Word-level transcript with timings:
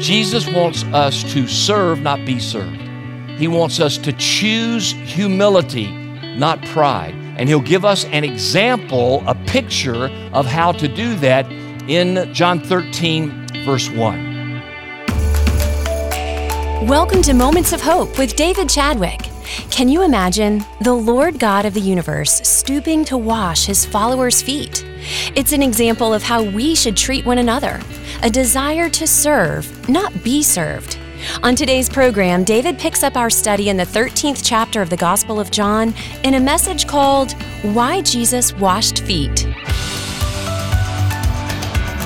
Jesus 0.00 0.48
wants 0.48 0.82
us 0.84 1.22
to 1.34 1.46
serve, 1.46 2.00
not 2.00 2.24
be 2.24 2.38
served. 2.40 2.80
He 3.36 3.46
wants 3.48 3.80
us 3.80 3.98
to 3.98 4.14
choose 4.14 4.92
humility, 4.92 5.92
not 6.38 6.64
pride. 6.68 7.14
And 7.36 7.50
He'll 7.50 7.60
give 7.60 7.84
us 7.84 8.06
an 8.06 8.24
example, 8.24 9.22
a 9.26 9.34
picture 9.46 10.06
of 10.32 10.46
how 10.46 10.72
to 10.72 10.88
do 10.88 11.14
that 11.16 11.44
in 11.86 12.32
John 12.32 12.60
13, 12.60 13.64
verse 13.66 13.90
1. 13.90 14.62
Welcome 16.86 17.20
to 17.20 17.34
Moments 17.34 17.74
of 17.74 17.82
Hope 17.82 18.18
with 18.18 18.36
David 18.36 18.70
Chadwick. 18.70 19.20
Can 19.70 19.90
you 19.90 20.02
imagine 20.02 20.64
the 20.80 20.94
Lord 20.94 21.38
God 21.38 21.66
of 21.66 21.74
the 21.74 21.80
universe 21.80 22.40
stooping 22.48 23.04
to 23.04 23.18
wash 23.18 23.66
his 23.66 23.84
followers' 23.84 24.40
feet? 24.40 24.82
It's 25.36 25.52
an 25.52 25.62
example 25.62 26.14
of 26.14 26.22
how 26.22 26.42
we 26.42 26.74
should 26.74 26.96
treat 26.96 27.26
one 27.26 27.36
another 27.36 27.82
a 28.22 28.30
desire 28.30 28.88
to 28.90 29.06
serve, 29.06 29.88
not 29.88 30.22
be 30.22 30.42
served. 30.42 30.98
On 31.42 31.54
today's 31.54 31.88
program, 31.88 32.44
David 32.44 32.78
picks 32.78 33.02
up 33.02 33.16
our 33.16 33.30
study 33.30 33.68
in 33.68 33.76
the 33.76 33.84
13th 33.84 34.42
chapter 34.44 34.80
of 34.82 34.90
the 34.90 34.96
Gospel 34.96 35.38
of 35.38 35.50
John 35.50 35.94
in 36.24 36.34
a 36.34 36.40
message 36.40 36.86
called 36.86 37.32
Why 37.62 38.00
Jesus 38.02 38.54
Washed 38.54 39.00
Feet. 39.00 39.46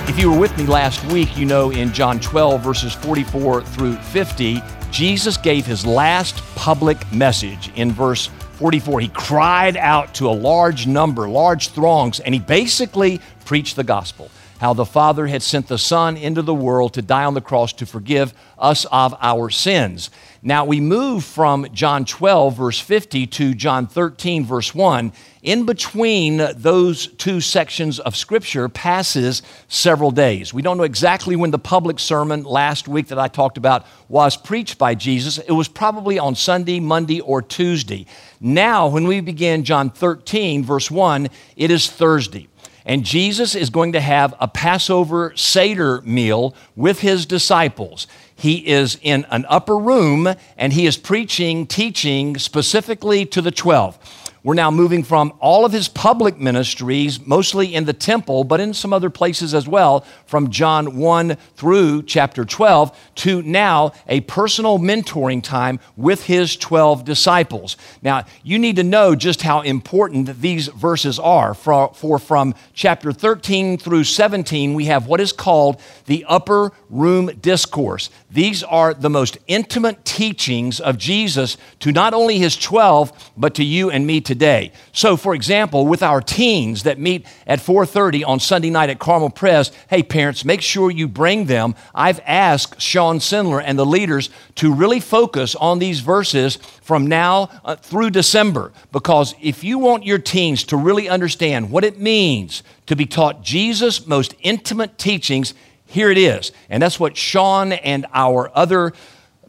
If 0.09 0.19
you 0.19 0.31
were 0.31 0.39
with 0.39 0.57
me 0.57 0.67
last 0.67 1.05
week, 1.07 1.37
you 1.37 1.47
know 1.47 1.71
in 1.71 1.93
John 1.93 2.21
12, 2.21 2.61
verses 2.61 2.93
44 2.93 3.63
through 3.63 3.97
50, 3.97 4.63
Jesus 4.91 5.37
gave 5.37 5.67
his 5.67 5.85
last 5.85 6.37
public 6.55 7.11
message 7.13 7.73
in 7.75 7.91
verse 7.91 8.27
44. 8.53 9.01
He 9.01 9.09
cried 9.09 9.77
out 9.77 10.15
to 10.15 10.29
a 10.29 10.31
large 10.31 10.87
number, 10.87 11.29
large 11.29 11.71
throngs, 11.71 12.21
and 12.21 12.35
he 12.35 12.41
basically 12.41 13.21
preached 13.45 13.77
the 13.77 13.85
gospel 13.85 14.31
how 14.61 14.73
the 14.73 14.85
Father 14.85 15.27
had 15.27 15.43
sent 15.43 15.69
the 15.69 15.79
Son 15.79 16.17
into 16.17 16.43
the 16.43 16.55
world 16.55 16.95
to 16.95 17.03
die 17.03 17.25
on 17.25 17.35
the 17.35 17.41
cross 17.41 17.73
to 17.75 17.87
forgive 17.87 18.33
us 18.59 18.85
of 18.87 19.15
our 19.21 19.51
sins. 19.51 20.11
Now 20.43 20.65
we 20.65 20.79
move 20.79 21.25
from 21.25 21.67
John 21.73 22.05
12, 22.05 22.57
verse 22.57 22.79
50, 22.79 23.27
to 23.29 23.55
John 23.55 23.87
13, 23.87 24.45
verse 24.45 24.75
1. 24.75 25.13
In 25.43 25.67
between 25.67 26.37
those 26.57 27.07
two 27.07 27.41
sections 27.41 27.99
of 27.99 28.15
Scripture 28.15 28.69
passes 28.69 29.43
several 29.69 30.11
days. 30.11 30.53
We 30.53 30.63
don't 30.63 30.77
know 30.77 30.85
exactly 30.85 31.35
when 31.35 31.51
the 31.51 31.59
public 31.59 31.99
sermon 31.99 32.45
last 32.45 32.89
week 32.89 33.09
that 33.09 33.19
I 33.19 33.29
talked 33.29 33.57
about 33.57 33.87
was 34.09 34.37
preached 34.37 34.79
by 34.79 34.95
Jesus. 34.95 35.39
It 35.39 35.53
was 35.53 35.69
probably 35.69 36.19
on 36.19 36.35
Sunday, 36.35 36.79
Monday, 36.79 37.21
or 37.21 37.43
Tuesday. 37.43 38.07
Now, 38.41 38.89
when 38.89 39.07
we 39.07 39.21
begin 39.21 39.65
John 39.65 39.91
13, 39.91 40.63
verse 40.63 40.91
1, 40.91 41.29
it 41.57 41.71
is 41.71 41.91
Thursday. 41.91 42.49
And 42.85 43.05
Jesus 43.05 43.55
is 43.55 43.71
going 43.71 43.93
to 43.93 44.01
have 44.01 44.35
a 44.41 44.49
Passover 44.49 45.33
Seder 45.37 46.03
meal 46.03 46.55
with 46.77 47.01
his 47.01 47.25
disciples. 47.25 48.07
He 48.35 48.67
is 48.69 48.99
in 49.01 49.25
an 49.31 49.47
upper 49.49 49.79
room 49.79 50.29
and 50.59 50.73
he 50.73 50.87
is 50.87 50.97
preaching, 50.97 51.67
teaching 51.67 52.37
specifically 52.37 53.25
to 53.27 53.41
the 53.41 53.51
12. 53.51 53.99
We're 54.45 54.53
now 54.53 54.71
moving 54.71 55.03
from 55.05 55.33
all 55.41 55.65
of 55.65 55.73
his 55.73 55.89
public 55.89 56.39
ministries, 56.39 57.19
mostly 57.19 57.75
in 57.75 57.87
the 57.87 57.95
temple, 57.95 58.45
but 58.45 58.61
in 58.61 58.75
some 58.75 58.93
other 58.93 59.09
places 59.09 59.55
as 59.55 59.67
well, 59.67 60.05
from 60.27 60.51
John 60.51 60.99
1 60.99 61.39
through 61.57 62.03
chapter 62.03 62.45
12, 62.45 62.95
to 63.15 63.41
now 63.41 63.93
a 64.07 64.21
personal 64.21 64.79
mentoring 64.79 65.43
time 65.43 65.81
with 65.97 66.25
his 66.25 66.59
12 66.59 67.07
disciples. 67.07 67.79
Now, 68.03 68.27
you 68.43 68.59
need 68.59 68.77
to 68.77 68.83
know 68.83 69.15
just 69.15 69.41
how 69.41 69.63
important 69.63 70.43
these 70.43 70.69
verses 70.69 71.19
are. 71.19 71.55
For, 71.55 71.95
for 71.95 72.19
from 72.19 72.55
chapter 72.75 73.13
13 73.13 73.79
through 73.79 74.05
17, 74.05 74.75
we 74.75 74.85
have 74.85 75.07
what 75.07 75.23
is 75.23 75.33
called 75.33 75.81
the 76.05 76.23
upper 76.29 76.73
room 76.91 77.31
discourse. 77.41 78.11
These 78.31 78.63
are 78.63 78.93
the 78.93 79.09
most 79.09 79.39
intimate 79.47 80.05
teachings 80.05 80.81
of 80.81 80.99
Jesus 80.99 81.57
to 81.81 81.93
not 81.93 82.13
only 82.13 82.39
his 82.39 82.59
12, 82.59 83.33
but 83.39 83.55
to 83.55 83.65
you 83.65 83.91
and 83.91 84.07
me 84.07 84.21
today 84.21 84.34
today. 84.35 84.73
So, 84.93 85.17
for 85.17 85.33
example, 85.33 85.87
with 85.87 86.03
our 86.03 86.21
teens 86.21 86.83
that 86.83 86.99
meet 86.99 87.25
at 87.47 87.61
4:30 87.61 88.25
on 88.25 88.41
Sunday 88.41 88.69
night 88.69 88.91
at 88.91 88.99
Carmel 88.99 89.31
Press, 89.31 89.71
hey 89.89 90.03
parents, 90.03 90.45
make 90.45 90.61
sure 90.61 90.91
you 90.91 91.07
bring 91.07 91.45
them. 91.45 91.77
I've 91.95 92.21
asked 92.27 92.81
Sean 92.81 93.21
Sindler 93.21 93.61
and 93.61 93.79
the 93.79 93.87
leaders 93.87 94.31
to 94.57 94.75
really 94.75 94.99
focus 94.99 95.55
on 95.55 95.79
these 95.79 96.01
verses 96.01 96.59
from 96.83 97.07
now 97.07 97.49
uh, 97.65 97.77
through 97.77 98.11
December 98.11 98.73
because 98.91 99.37
if 99.41 99.63
you 99.63 99.79
want 99.79 100.05
your 100.05 100.19
teens 100.19 100.65
to 100.65 100.77
really 100.77 101.09
understand 101.09 101.71
what 101.71 101.85
it 101.85 102.01
means 102.01 102.65
to 102.87 102.97
be 102.97 103.07
taught 103.07 103.41
Jesus' 103.41 104.05
most 104.05 104.35
intimate 104.41 104.99
teachings, 104.99 105.55
here 105.87 106.11
it 106.11 106.19
is. 106.19 106.51
And 106.69 106.83
that's 106.83 106.99
what 106.99 107.17
Sean 107.17 107.73
and 107.73 108.05
our 108.13 108.51
other 108.53 108.95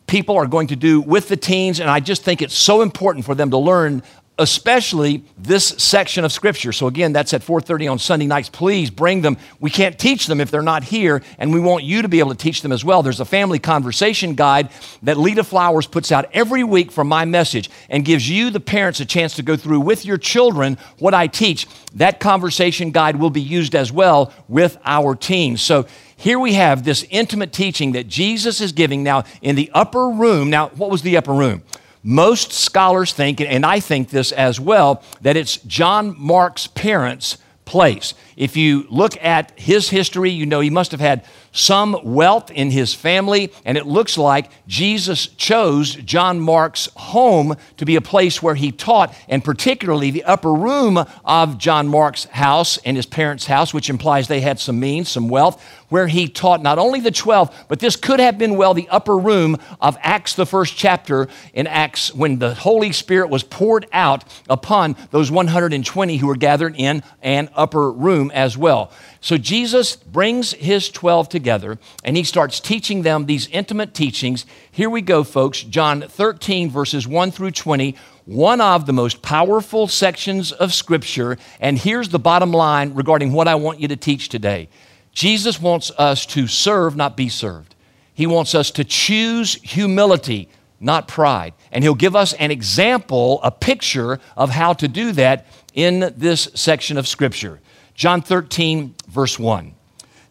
people 0.07 0.35
are 0.35 0.45
going 0.45 0.67
to 0.67 0.75
do 0.75 1.01
with 1.01 1.27
the 1.29 1.37
teens 1.37 1.79
and 1.79 1.89
i 1.89 1.99
just 1.99 2.23
think 2.23 2.41
it's 2.41 2.53
so 2.53 2.81
important 2.81 3.25
for 3.25 3.35
them 3.35 3.49
to 3.49 3.57
learn 3.57 4.03
especially 4.38 5.23
this 5.38 5.66
section 5.66 6.25
of 6.25 6.31
scripture. 6.31 6.73
So 6.73 6.88
again 6.88 7.13
that's 7.13 7.34
at 7.34 7.41
4.30 7.41 7.91
on 7.91 8.00
sunday 8.00 8.25
nights. 8.25 8.50
Please 8.50 8.90
bring 8.90 9.22
them. 9.22 9.38
We 9.62 9.69
can't 9.69 9.97
teach 9.97 10.28
them 10.28 10.41
if 10.41 10.51
they're 10.51 10.62
not 10.62 10.84
here 10.84 11.23
and 11.38 11.53
we 11.53 11.59
want 11.62 11.85
you 11.85 12.01
to 12.01 12.09
be 12.09 12.19
able 12.19 12.31
to 12.31 12.38
teach 12.38 12.62
them 12.62 12.73
as 12.73 12.84
well. 12.84 13.01
There's 13.01 13.22
a 13.22 13.25
family 13.25 13.59
conversation 13.59 14.35
guide 14.35 14.69
that 15.03 15.18
lita 15.18 15.44
flowers 15.44 15.88
puts 15.88 16.12
out 16.12 16.29
every 16.34 16.66
week 16.66 16.91
from 16.91 17.07
my 17.07 17.23
message 17.23 17.69
and 17.90 18.03
gives 18.03 18.29
you 18.29 18.50
the 18.50 18.59
parents 18.59 19.00
a 19.00 19.06
chance 19.06 19.35
to 19.35 19.44
go 19.44 19.56
through 19.56 19.79
with 19.79 20.06
your 20.06 20.18
children 20.18 20.78
what 21.00 21.13
i 21.13 21.28
teach. 21.28 21.67
That 21.94 22.19
conversation 22.19 22.91
guide 22.91 23.16
will 23.16 23.29
be 23.29 23.41
used 23.41 23.73
as 23.73 23.91
well 23.91 24.34
with 24.50 24.78
our 24.84 25.16
teens 25.16 25.62
so 25.62 25.85
here 26.17 26.40
we 26.40 26.53
have 26.53 26.84
this 26.84 27.06
intimate 27.09 27.53
teaching 27.53 27.94
that 27.94 28.07
jesus 28.09 28.59
is 28.59 28.73
giving 28.73 29.02
now 29.02 29.23
in 29.41 29.56
the 29.56 29.72
upper 29.73 30.09
room. 30.09 30.50
Now 30.50 30.69
what 30.69 30.90
was 30.90 31.03
the 31.03 31.16
upper 31.16 31.34
room 31.34 31.63
most 32.07 32.53
scholars 32.53 33.13
think, 33.13 33.41
and 33.41 33.66
I 33.66 33.79
think 33.79 34.11
this 34.11 34.31
as 34.31 34.59
well, 34.59 35.01
that 35.21 35.35
it's 35.35 35.57
John 35.57 36.16
Mark's 36.19 36.67
parents' 36.67 37.39
place. 37.66 38.13
If 38.38 38.55
you 38.55 38.85
look 38.91 39.17
at 39.23 39.51
his 39.59 39.89
history, 39.89 40.29
you 40.29 40.45
know 40.45 40.59
he 40.59 40.69
must 40.69 40.91
have 40.91 40.99
had 40.99 41.25
some 41.55 41.97
wealth 42.03 42.51
in 42.51 42.69
his 42.69 42.93
family, 42.93 43.51
and 43.63 43.77
it 43.77 43.88
looks 43.88 44.17
like 44.17 44.51
Jesus 44.67 45.27
chose 45.27 45.95
John 45.95 46.39
Mark's 46.39 46.89
home 46.95 47.55
to 47.77 47.85
be 47.85 47.95
a 47.95 48.01
place 48.01 48.43
where 48.43 48.55
he 48.55 48.71
taught, 48.71 49.16
and 49.29 49.43
particularly 49.43 50.11
the 50.11 50.25
upper 50.25 50.53
room 50.53 51.03
of 51.23 51.57
John 51.57 51.88
Mark's 51.88 52.25
house 52.25 52.77
and 52.79 52.97
his 52.97 53.05
parents' 53.05 53.45
house, 53.45 53.73
which 53.73 53.89
implies 53.89 54.27
they 54.27 54.41
had 54.41 54.59
some 54.59 54.79
means, 54.79 55.09
some 55.09 55.29
wealth, 55.29 55.63
where 55.89 56.07
he 56.07 56.27
taught 56.27 56.61
not 56.61 56.77
only 56.77 56.99
the 56.99 57.11
12, 57.11 57.66
but 57.69 57.79
this 57.79 57.95
could 57.95 58.19
have 58.19 58.37
been 58.37 58.57
well 58.57 58.73
the 58.73 58.89
upper 58.89 59.17
room 59.17 59.57
of 59.79 59.97
Acts, 60.01 60.33
the 60.33 60.45
first 60.45 60.75
chapter 60.75 61.27
in 61.53 61.67
Acts, 61.67 62.13
when 62.13 62.39
the 62.39 62.53
Holy 62.53 62.91
Spirit 62.91 63.29
was 63.29 63.43
poured 63.43 63.85
out 63.93 64.23
upon 64.49 64.97
those 65.11 65.31
120 65.31 66.17
who 66.17 66.27
were 66.27 66.35
gathered 66.35 66.75
in 66.75 67.01
an 67.22 67.49
upper 67.55 67.91
room 67.91 68.29
as 68.33 68.57
well. 68.57 68.91
So 69.25 69.39
Jesus 69.39 69.95
brings 69.95 70.51
his 70.51 70.87
12 70.87 71.29
together 71.29 71.79
and 72.03 72.15
he 72.15 72.23
starts 72.23 72.59
teaching 72.59 73.01
them 73.01 73.25
these 73.25 73.47
intimate 73.47 73.95
teachings. 73.95 74.45
Here 74.71 74.87
we 74.87 75.01
go, 75.01 75.23
folks. 75.23 75.63
John 75.63 76.03
13, 76.03 76.69
verses 76.69 77.07
1 77.07 77.31
through 77.31 77.49
20, 77.49 77.95
one 78.25 78.61
of 78.61 78.85
the 78.85 78.93
most 78.93 79.23
powerful 79.23 79.87
sections 79.87 80.51
of 80.51 80.75
Scripture. 80.75 81.39
And 81.59 81.75
here's 81.75 82.09
the 82.09 82.19
bottom 82.19 82.51
line 82.51 82.93
regarding 82.93 83.31
what 83.31 83.47
I 83.47 83.55
want 83.55 83.79
you 83.79 83.87
to 83.87 83.95
teach 83.95 84.29
today 84.29 84.69
Jesus 85.11 85.59
wants 85.59 85.89
us 85.97 86.27
to 86.27 86.45
serve, 86.45 86.95
not 86.95 87.17
be 87.17 87.27
served. 87.27 87.73
He 88.13 88.27
wants 88.27 88.53
us 88.53 88.69
to 88.69 88.83
choose 88.83 89.55
humility, 89.55 90.49
not 90.79 91.07
pride. 91.07 91.55
And 91.71 91.83
he'll 91.83 91.95
give 91.95 92.15
us 92.15 92.33
an 92.33 92.51
example, 92.51 93.39
a 93.41 93.49
picture 93.49 94.19
of 94.37 94.51
how 94.51 94.73
to 94.73 94.87
do 94.87 95.13
that 95.13 95.47
in 95.73 96.13
this 96.15 96.47
section 96.53 96.99
of 96.99 97.07
Scripture. 97.07 97.59
John 97.95 98.22
13, 98.22 98.94
verse 99.07 99.39
1. 99.39 99.73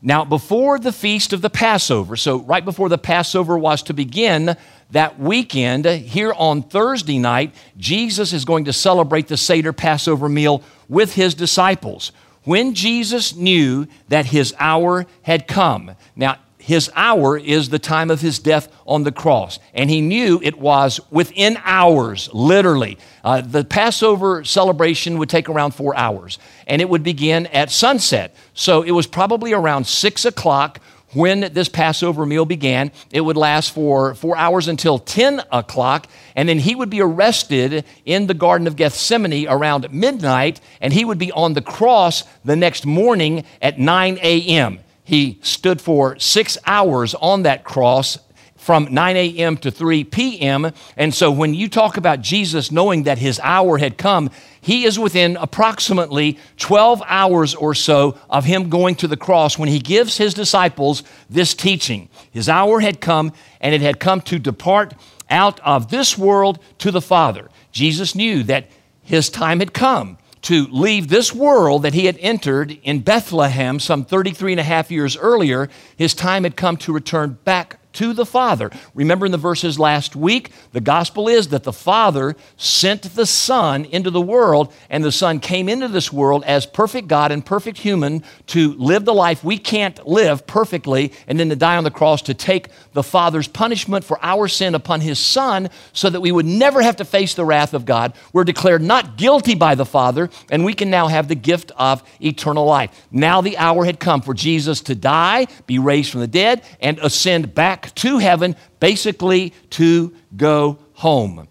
Now, 0.02 0.22
before 0.22 0.78
the 0.78 0.92
feast 0.92 1.32
of 1.32 1.40
the 1.40 1.48
Passover, 1.48 2.14
so 2.16 2.40
right 2.40 2.64
before 2.64 2.90
the 2.90 2.98
Passover 2.98 3.56
was 3.56 3.82
to 3.84 3.94
begin 3.94 4.54
that 4.90 5.18
weekend, 5.18 5.86
here 5.86 6.34
on 6.34 6.62
Thursday 6.62 7.18
night, 7.18 7.54
Jesus 7.78 8.34
is 8.34 8.44
going 8.44 8.66
to 8.66 8.72
celebrate 8.72 9.28
the 9.28 9.38
Seder 9.38 9.72
Passover 9.72 10.28
meal 10.28 10.62
with 10.90 11.14
his 11.14 11.34
disciples. 11.34 12.12
When 12.42 12.74
Jesus 12.74 13.34
knew 13.34 13.86
that 14.08 14.26
his 14.26 14.54
hour 14.58 15.06
had 15.22 15.48
come. 15.48 15.92
Now, 16.14 16.36
his 16.64 16.90
hour 16.94 17.36
is 17.36 17.68
the 17.68 17.78
time 17.78 18.10
of 18.10 18.22
his 18.22 18.38
death 18.38 18.68
on 18.86 19.02
the 19.02 19.12
cross. 19.12 19.58
And 19.74 19.90
he 19.90 20.00
knew 20.00 20.40
it 20.42 20.58
was 20.58 20.98
within 21.10 21.58
hours, 21.62 22.30
literally. 22.32 22.96
Uh, 23.22 23.42
the 23.42 23.64
Passover 23.64 24.44
celebration 24.44 25.18
would 25.18 25.28
take 25.28 25.50
around 25.50 25.74
four 25.74 25.94
hours, 25.94 26.38
and 26.66 26.80
it 26.80 26.88
would 26.88 27.02
begin 27.02 27.48
at 27.48 27.70
sunset. 27.70 28.34
So 28.54 28.80
it 28.80 28.92
was 28.92 29.06
probably 29.06 29.52
around 29.52 29.86
six 29.86 30.24
o'clock 30.24 30.80
when 31.12 31.52
this 31.52 31.68
Passover 31.68 32.24
meal 32.24 32.46
began. 32.46 32.92
It 33.10 33.20
would 33.20 33.36
last 33.36 33.74
for 33.74 34.14
four 34.14 34.34
hours 34.34 34.66
until 34.66 34.98
10 34.98 35.42
o'clock, 35.52 36.06
and 36.34 36.48
then 36.48 36.58
he 36.58 36.74
would 36.74 36.88
be 36.88 37.02
arrested 37.02 37.84
in 38.06 38.26
the 38.26 38.32
Garden 38.32 38.66
of 38.66 38.76
Gethsemane 38.76 39.46
around 39.48 39.92
midnight, 39.92 40.62
and 40.80 40.94
he 40.94 41.04
would 41.04 41.18
be 41.18 41.30
on 41.32 41.52
the 41.52 41.60
cross 41.60 42.24
the 42.42 42.56
next 42.56 42.86
morning 42.86 43.44
at 43.60 43.78
9 43.78 44.18
a.m. 44.22 44.80
He 45.04 45.38
stood 45.42 45.80
for 45.80 46.18
six 46.18 46.56
hours 46.66 47.14
on 47.14 47.42
that 47.42 47.62
cross 47.62 48.18
from 48.64 48.88
9 48.90 49.16
a.m. 49.16 49.58
to 49.58 49.70
3 49.70 50.04
p.m. 50.04 50.72
And 50.96 51.14
so 51.14 51.30
when 51.30 51.52
you 51.52 51.68
talk 51.68 51.98
about 51.98 52.22
Jesus 52.22 52.72
knowing 52.72 53.02
that 53.02 53.18
his 53.18 53.38
hour 53.40 53.76
had 53.76 53.98
come, 53.98 54.30
he 54.58 54.86
is 54.86 54.98
within 54.98 55.36
approximately 55.36 56.38
12 56.56 57.02
hours 57.04 57.54
or 57.54 57.74
so 57.74 58.18
of 58.30 58.46
him 58.46 58.70
going 58.70 58.94
to 58.96 59.06
the 59.06 59.18
cross 59.18 59.58
when 59.58 59.68
he 59.68 59.78
gives 59.78 60.16
his 60.16 60.32
disciples 60.32 61.02
this 61.28 61.52
teaching. 61.52 62.08
His 62.30 62.48
hour 62.48 62.80
had 62.80 63.02
come, 63.02 63.34
and 63.60 63.74
it 63.74 63.82
had 63.82 64.00
come 64.00 64.22
to 64.22 64.38
depart 64.38 64.94
out 65.28 65.60
of 65.60 65.90
this 65.90 66.16
world 66.16 66.58
to 66.78 66.90
the 66.90 67.02
Father. 67.02 67.50
Jesus 67.70 68.14
knew 68.14 68.42
that 68.44 68.70
his 69.02 69.28
time 69.28 69.58
had 69.58 69.74
come 69.74 70.16
to 70.44 70.66
leave 70.66 71.08
this 71.08 71.34
world 71.34 71.82
that 71.82 71.94
he 71.94 72.06
had 72.06 72.18
entered 72.18 72.78
in 72.82 73.00
Bethlehem 73.00 73.80
some 73.80 74.04
33 74.04 74.52
and 74.52 74.60
a 74.60 74.64
half 74.64 74.90
years 74.90 75.16
earlier. 75.16 75.70
His 75.96 76.14
time 76.14 76.44
had 76.44 76.56
come 76.56 76.76
to 76.78 76.92
return 76.92 77.38
back 77.44 77.78
to 77.94 78.12
the 78.12 78.26
Father. 78.26 78.70
Remember 78.94 79.26
in 79.26 79.32
the 79.32 79.38
verses 79.38 79.78
last 79.78 80.14
week, 80.14 80.50
the 80.72 80.80
gospel 80.80 81.28
is 81.28 81.48
that 81.48 81.64
the 81.64 81.72
Father 81.72 82.36
sent 82.56 83.02
the 83.14 83.26
Son 83.26 83.84
into 83.86 84.10
the 84.10 84.20
world, 84.20 84.72
and 84.90 85.02
the 85.02 85.12
Son 85.12 85.40
came 85.40 85.68
into 85.68 85.88
this 85.88 86.12
world 86.12 86.44
as 86.44 86.66
perfect 86.66 87.08
God 87.08 87.32
and 87.32 87.44
perfect 87.44 87.78
human 87.78 88.22
to 88.48 88.74
live 88.74 89.04
the 89.04 89.14
life 89.14 89.42
we 89.42 89.58
can't 89.58 90.06
live 90.06 90.46
perfectly, 90.46 91.12
and 91.26 91.40
then 91.40 91.48
to 91.48 91.56
die 91.56 91.76
on 91.76 91.84
the 91.84 91.90
cross 91.90 92.22
to 92.22 92.34
take 92.34 92.68
the 92.92 93.02
Father's 93.02 93.48
punishment 93.48 94.04
for 94.04 94.18
our 94.22 94.48
sin 94.48 94.74
upon 94.74 95.00
His 95.00 95.18
Son 95.18 95.68
so 95.92 96.10
that 96.10 96.20
we 96.20 96.32
would 96.32 96.46
never 96.46 96.82
have 96.82 96.96
to 96.96 97.04
face 97.04 97.34
the 97.34 97.44
wrath 97.44 97.74
of 97.74 97.84
God. 97.84 98.14
We're 98.32 98.44
declared 98.44 98.82
not 98.82 99.16
guilty 99.16 99.54
by 99.54 99.74
the 99.74 99.86
Father, 99.86 100.30
and 100.50 100.64
we 100.64 100.74
can 100.74 100.90
now 100.90 101.08
have 101.08 101.28
the 101.28 101.34
gift 101.34 101.72
of 101.76 102.02
eternal 102.20 102.64
life. 102.66 103.06
Now 103.10 103.40
the 103.40 103.58
hour 103.58 103.84
had 103.84 104.00
come 104.00 104.20
for 104.20 104.34
Jesus 104.34 104.80
to 104.82 104.94
die, 104.94 105.46
be 105.66 105.78
raised 105.78 106.10
from 106.10 106.20
the 106.20 106.26
dead, 106.26 106.62
and 106.80 106.98
ascend 106.98 107.54
back 107.54 107.83
to 107.92 108.18
heaven, 108.18 108.56
basically 108.80 109.52
to 109.70 110.14
go 110.36 110.78
home. 110.94 111.48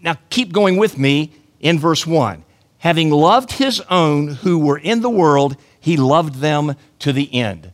Now, 0.00 0.16
keep 0.30 0.52
going 0.52 0.76
with 0.76 0.98
me 0.98 1.32
in 1.60 1.78
verse 1.78 2.06
1. 2.06 2.44
Having 2.78 3.10
loved 3.10 3.52
his 3.52 3.80
own 3.82 4.28
who 4.28 4.58
were 4.58 4.78
in 4.78 5.00
the 5.00 5.10
world, 5.10 5.56
he 5.78 5.96
loved 5.96 6.36
them 6.36 6.74
to 6.98 7.12
the 7.12 7.32
end. 7.32 7.70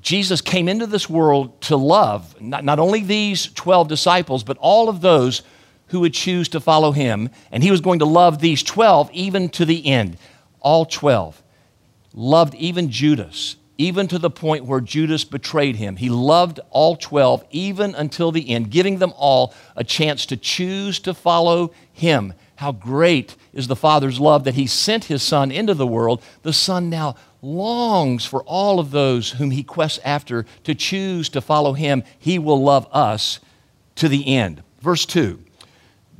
Jesus 0.00 0.40
came 0.40 0.68
into 0.68 0.86
this 0.86 1.08
world 1.08 1.60
to 1.62 1.76
love 1.76 2.40
not, 2.40 2.64
not 2.64 2.78
only 2.78 3.00
these 3.00 3.46
12 3.54 3.88
disciples, 3.88 4.44
but 4.44 4.56
all 4.58 4.88
of 4.88 5.00
those 5.00 5.42
who 5.88 6.00
would 6.00 6.14
choose 6.14 6.48
to 6.50 6.60
follow 6.60 6.92
him. 6.92 7.30
And 7.50 7.62
he 7.62 7.70
was 7.70 7.80
going 7.80 8.00
to 8.00 8.04
love 8.04 8.40
these 8.40 8.62
12 8.62 9.10
even 9.12 9.48
to 9.50 9.64
the 9.64 9.86
end. 9.86 10.18
All 10.60 10.84
12. 10.84 11.42
Loved 12.12 12.54
even 12.54 12.90
Judas 12.90 13.56
even 13.78 14.08
to 14.08 14.18
the 14.18 14.30
point 14.30 14.64
where 14.64 14.80
Judas 14.80 15.24
betrayed 15.24 15.76
him. 15.76 15.96
He 15.96 16.08
loved 16.08 16.60
all 16.70 16.96
12 16.96 17.44
even 17.50 17.94
until 17.94 18.32
the 18.32 18.50
end, 18.50 18.70
giving 18.70 18.98
them 18.98 19.12
all 19.16 19.54
a 19.74 19.84
chance 19.84 20.26
to 20.26 20.36
choose 20.36 20.98
to 21.00 21.14
follow 21.14 21.72
him. 21.92 22.32
How 22.56 22.72
great 22.72 23.36
is 23.52 23.68
the 23.68 23.76
Father's 23.76 24.18
love 24.18 24.44
that 24.44 24.54
he 24.54 24.66
sent 24.66 25.04
his 25.04 25.22
Son 25.22 25.50
into 25.50 25.74
the 25.74 25.86
world. 25.86 26.22
The 26.42 26.54
Son 26.54 26.88
now 26.88 27.16
longs 27.42 28.24
for 28.24 28.42
all 28.44 28.80
of 28.80 28.90
those 28.90 29.32
whom 29.32 29.50
he 29.50 29.62
quests 29.62 30.00
after 30.04 30.46
to 30.64 30.74
choose 30.74 31.28
to 31.30 31.40
follow 31.40 31.74
him. 31.74 32.02
He 32.18 32.38
will 32.38 32.62
love 32.62 32.88
us 32.92 33.40
to 33.96 34.08
the 34.08 34.34
end. 34.34 34.62
Verse 34.80 35.04
2 35.04 35.42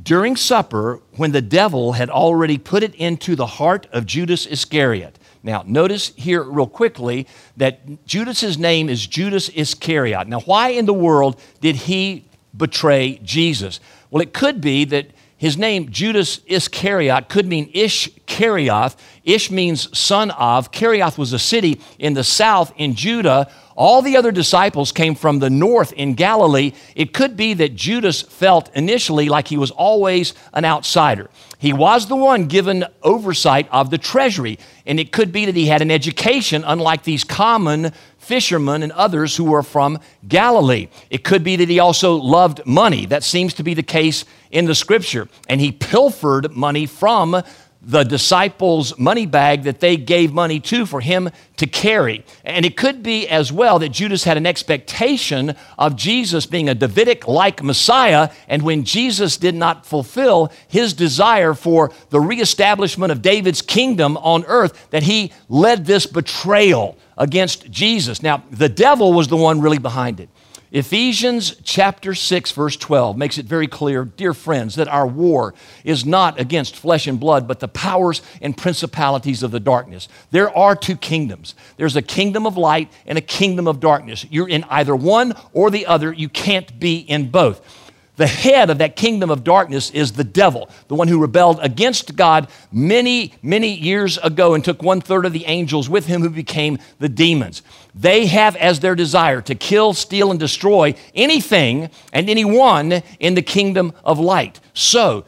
During 0.03 0.37
supper, 0.37 1.01
when 1.17 1.33
the 1.33 1.41
devil 1.41 1.93
had 1.93 2.11
already 2.11 2.59
put 2.59 2.83
it 2.83 2.95
into 2.95 3.35
the 3.35 3.47
heart 3.47 3.87
of 3.93 4.05
Judas 4.05 4.47
Iscariot, 4.47 5.19
now, 5.43 5.63
notice 5.67 6.13
here 6.17 6.43
real 6.43 6.67
quickly 6.67 7.27
that 7.57 8.07
Judas's 8.07 8.59
name 8.59 8.89
is 8.89 9.07
Judas 9.07 9.49
Iscariot. 9.51 10.29
Now, 10.29 10.41
why 10.41 10.71
in 10.71 10.87
the 10.87 10.95
world 10.95 11.41
did 11.61 11.77
he 11.77 12.25
betray 12.57 13.21
Jesus? 13.23 13.81
Well, 14.11 14.23
it 14.23 14.33
could 14.33 14.61
be 14.61 14.85
that 14.87 15.11
his 15.39 15.59
name, 15.59 15.91
Judas 15.91 16.41
Iscariot, 16.47 17.29
could 17.29 17.47
mean 17.47 17.71
Ish 17.75 18.09
Kerioth. 18.27 18.97
Ish 19.23 19.51
means 19.51 19.97
son 19.97 20.31
of. 20.31 20.73
Kerioth 20.73 21.19
was 21.19 21.35
a 21.35 21.39
city 21.39 21.81
in 21.99 22.15
the 22.15 22.25
south 22.25 22.73
in 22.77 22.95
Judah. 22.95 23.51
All 23.77 24.01
the 24.01 24.17
other 24.17 24.33
disciples 24.33 24.93
came 24.93 25.15
from 25.15 25.41
the 25.41 25.51
north 25.51 25.93
in 25.93 26.15
Galilee. 26.15 26.73
It 26.95 27.13
could 27.13 27.37
be 27.37 27.53
that 27.53 27.75
Judas 27.77 28.23
felt 28.23 28.75
initially 28.75 29.29
like 29.29 29.49
he 29.49 29.59
was 29.59 29.71
always 29.71 30.33
an 30.55 30.65
outsider. 30.65 31.29
He 31.59 31.75
was 31.75 32.09
the 32.09 32.17
one 32.17 32.47
given 32.47 32.87
oversight 33.03 33.69
of 33.71 33.91
the 33.91 33.99
treasury, 33.99 34.59
and 34.87 34.99
it 34.99 35.13
could 35.13 35.33
be 35.33 35.45
that 35.45 35.57
he 35.57 35.67
had 35.67 35.83
an 35.83 35.91
education 35.91 36.65
unlike 36.67 37.03
these 37.03 37.25
common 37.25 37.93
fishermen 38.27 38.83
and 38.83 38.93
others 38.93 39.37
who 39.37 39.45
were 39.45 39.63
from 39.63 39.99
Galilee. 40.27 40.89
It 41.11 41.25
could 41.25 41.45
be 41.45 41.57
that 41.57 41.69
he 41.69 41.79
also 41.79 42.17
loved 42.17 42.67
money. 42.67 43.07
That 43.07 43.23
seems 43.23 43.55
to 43.55 43.63
be 43.63 43.75
the 43.75 43.83
case 43.83 44.25
in 44.51 44.67
the 44.67 44.75
scripture. 44.75 45.29
And 45.49 45.61
he 45.61 45.73
pilfered 45.73 46.57
money 46.57 46.87
from 46.87 47.43
the 47.87 48.03
disciples' 48.03 48.99
money 48.99 49.27
bag 49.27 49.63
that 49.63 49.79
they 49.79 49.97
gave 49.97 50.33
money 50.33 50.59
to 50.59 50.87
for 50.87 51.01
him 51.01 51.31
to 51.57 51.67
carry. 51.69 52.25
And 52.45 52.67
it 52.67 52.77
could 52.77 53.03
be 53.03 53.29
as 53.29 53.53
well 53.53 53.79
that 53.79 53.91
Judas 53.91 54.25
had 54.25 54.37
an 54.37 54.45
expectation 54.45 55.55
of 55.79 55.95
Jesus 55.95 56.47
being 56.47 56.69
a 56.69 56.75
Davidic 56.75 57.29
like 57.29 57.63
Messiah, 57.63 58.31
and 58.49 58.63
when 58.63 58.83
Jesus 58.83 59.37
did 59.37 59.55
not 59.55 59.87
fulfill 59.87 60.51
his 60.67 60.95
desire 60.95 61.55
for 61.55 61.93
the 62.11 62.21
reestablishment 62.21 63.13
of 63.13 63.23
David's 63.23 63.63
kingdom 63.63 64.17
on 64.17 64.45
earth, 64.47 64.91
that 64.91 65.05
he 65.05 65.33
led 65.49 65.87
this 65.87 66.07
betrayal 66.07 66.99
against 67.17 67.71
Jesus. 67.71 68.23
Now, 68.23 68.45
the 68.51 68.69
devil 68.69 69.13
was 69.13 69.29
the 69.29 69.37
one 69.37 69.61
really 69.61 69.79
behind 69.79 70.21
it. 70.21 70.29
Ephesians 70.73 71.57
chapter 71.63 72.13
6, 72.13 72.51
verse 72.51 72.77
12 72.77 73.17
makes 73.17 73.39
it 73.39 73.47
very 73.47 73.69
clear, 73.69 74.05
dear 74.05 74.35
friends, 74.35 74.75
that 74.75 74.89
our 74.89 75.07
war 75.07 75.55
is 75.85 76.05
not 76.05 76.41
against 76.41 76.77
flesh 76.77 77.07
and 77.07 77.21
blood, 77.21 77.47
but 77.47 77.61
the 77.61 77.69
powers 77.69 78.21
and 78.43 78.57
principalities 78.57 79.45
of 79.45 79.53
the 79.53 79.61
darkness. 79.61 80.09
There 80.33 80.55
are 80.57 80.75
two 80.75 80.97
kingdoms 80.97 81.55
there's 81.77 81.97
a 81.97 82.03
kingdom 82.03 82.47
of 82.47 82.57
light 82.57 82.93
and 83.07 83.17
a 83.17 83.23
kingdom 83.23 83.69
of 83.69 83.81
darkness. 83.81 84.27
You're 84.29 84.49
in 84.49 84.65
either 84.65 84.97
one 84.97 85.35
or 85.53 85.71
the 85.71 85.87
other, 85.87 86.13
you 86.13 86.29
can't 86.29 86.79
be 86.81 86.99
in 86.99 87.31
both. 87.31 87.86
The 88.17 88.27
head 88.27 88.71
of 88.71 88.79
that 88.79 88.97
kingdom 88.97 89.31
of 89.31 89.45
darkness 89.45 89.91
is 89.91 90.13
the 90.13 90.25
devil, 90.25 90.71
the 90.89 90.95
one 90.95 91.07
who 91.07 91.21
rebelled 91.21 91.59
against 91.61 92.17
God 92.17 92.49
many, 92.73 93.35
many 93.43 93.75
years 93.75 94.17
ago 94.19 94.55
and 94.55 94.65
took 94.65 94.83
one 94.83 95.03
third 95.03 95.27
of 95.27 95.35
the 95.35 95.45
angels 95.45 95.89
with 95.89 96.07
him 96.07 96.23
who 96.23 96.31
became 96.31 96.79
the 96.99 97.11
demons. 97.11 97.63
They 97.95 98.27
have 98.27 98.57
as 98.57 98.81
their 98.81 98.95
desire 98.95 99.43
to 99.43 99.55
kill, 99.55 99.93
steal, 99.93 100.31
and 100.31 100.41
destroy 100.41 100.95
anything 101.15 101.91
and 102.13 102.31
anyone 102.31 103.03
in 103.21 103.35
the 103.35 103.43
kingdom 103.43 103.93
of 104.03 104.19
light. 104.19 104.61
So, 104.73 105.27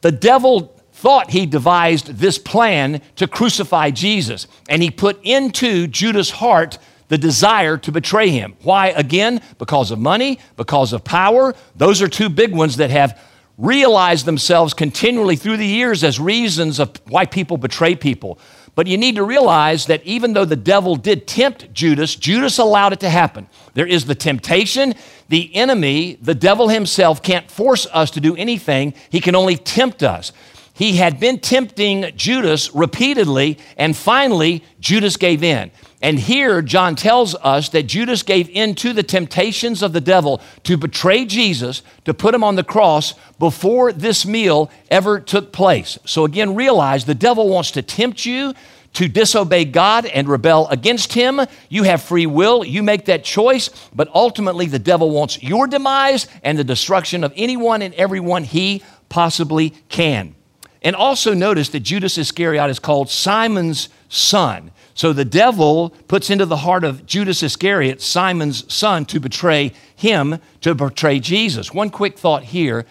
the 0.00 0.12
devil 0.12 0.80
thought 0.92 1.30
he 1.30 1.46
devised 1.46 2.06
this 2.18 2.38
plan 2.38 3.00
to 3.16 3.26
crucify 3.26 3.90
Jesus, 3.90 4.46
and 4.68 4.82
he 4.82 4.90
put 4.90 5.18
into 5.24 5.86
Judas' 5.86 6.30
heart 6.30 6.78
the 7.10 7.18
desire 7.18 7.76
to 7.76 7.92
betray 7.92 8.30
him. 8.30 8.54
Why? 8.62 8.88
Again, 8.88 9.42
because 9.58 9.90
of 9.90 9.98
money, 9.98 10.38
because 10.56 10.92
of 10.94 11.04
power. 11.04 11.54
Those 11.76 12.00
are 12.00 12.08
two 12.08 12.30
big 12.30 12.54
ones 12.54 12.76
that 12.76 12.90
have 12.90 13.20
realized 13.58 14.24
themselves 14.24 14.72
continually 14.72 15.36
through 15.36 15.58
the 15.58 15.66
years 15.66 16.02
as 16.02 16.18
reasons 16.18 16.78
of 16.78 16.92
why 17.08 17.26
people 17.26 17.58
betray 17.58 17.96
people. 17.96 18.38
But 18.76 18.86
you 18.86 18.96
need 18.96 19.16
to 19.16 19.24
realize 19.24 19.86
that 19.86 20.02
even 20.04 20.32
though 20.32 20.44
the 20.44 20.54
devil 20.54 20.94
did 20.94 21.26
tempt 21.26 21.74
Judas, 21.74 22.14
Judas 22.14 22.58
allowed 22.58 22.92
it 22.92 23.00
to 23.00 23.10
happen. 23.10 23.48
There 23.74 23.86
is 23.86 24.06
the 24.06 24.14
temptation. 24.14 24.94
The 25.28 25.54
enemy, 25.54 26.16
the 26.22 26.36
devil 26.36 26.68
himself, 26.68 27.22
can't 27.22 27.50
force 27.50 27.86
us 27.92 28.12
to 28.12 28.20
do 28.20 28.36
anything, 28.36 28.94
he 29.10 29.20
can 29.20 29.34
only 29.34 29.56
tempt 29.56 30.04
us. 30.04 30.32
He 30.72 30.96
had 30.96 31.20
been 31.20 31.40
tempting 31.40 32.12
Judas 32.16 32.74
repeatedly, 32.74 33.58
and 33.76 33.94
finally, 33.94 34.64
Judas 34.78 35.16
gave 35.18 35.42
in. 35.42 35.72
And 36.02 36.18
here, 36.18 36.62
John 36.62 36.96
tells 36.96 37.34
us 37.34 37.68
that 37.70 37.82
Judas 37.82 38.22
gave 38.22 38.48
in 38.48 38.74
to 38.76 38.94
the 38.94 39.02
temptations 39.02 39.82
of 39.82 39.92
the 39.92 40.00
devil 40.00 40.40
to 40.64 40.78
betray 40.78 41.26
Jesus, 41.26 41.82
to 42.06 42.14
put 42.14 42.34
him 42.34 42.42
on 42.42 42.56
the 42.56 42.64
cross 42.64 43.14
before 43.38 43.92
this 43.92 44.24
meal 44.24 44.70
ever 44.90 45.20
took 45.20 45.52
place. 45.52 45.98
So, 46.06 46.24
again, 46.24 46.54
realize 46.54 47.04
the 47.04 47.14
devil 47.14 47.48
wants 47.48 47.72
to 47.72 47.82
tempt 47.82 48.24
you 48.24 48.54
to 48.94 49.08
disobey 49.08 49.64
God 49.64 50.06
and 50.06 50.28
rebel 50.28 50.66
against 50.68 51.12
Him. 51.12 51.40
You 51.68 51.84
have 51.84 52.02
free 52.02 52.26
will, 52.26 52.64
you 52.64 52.82
make 52.82 53.04
that 53.06 53.24
choice, 53.24 53.70
but 53.94 54.08
ultimately 54.14 54.66
the 54.66 54.78
devil 54.78 55.10
wants 55.10 55.42
your 55.42 55.66
demise 55.66 56.26
and 56.42 56.58
the 56.58 56.64
destruction 56.64 57.24
of 57.24 57.32
anyone 57.36 57.82
and 57.82 57.94
everyone 57.94 58.44
he 58.44 58.82
possibly 59.08 59.70
can. 59.88 60.34
And 60.82 60.96
also 60.96 61.34
notice 61.34 61.68
that 61.70 61.80
Judas 61.80 62.16
Iscariot 62.18 62.70
is 62.70 62.78
called 62.78 63.10
Simon's 63.10 63.90
son. 64.08 64.72
So 65.00 65.14
the 65.14 65.24
devil 65.24 65.94
puts 66.08 66.28
into 66.28 66.44
the 66.44 66.58
heart 66.58 66.84
of 66.84 67.06
Judas 67.06 67.42
Iscariot, 67.42 68.02
Simon's 68.02 68.70
son, 68.70 69.06
to 69.06 69.18
betray 69.18 69.72
him, 69.96 70.40
to 70.60 70.74
betray 70.74 71.20
Jesus. 71.20 71.72
One 71.72 71.88
quick 71.88 72.18
thought 72.18 72.44
here 72.44 72.84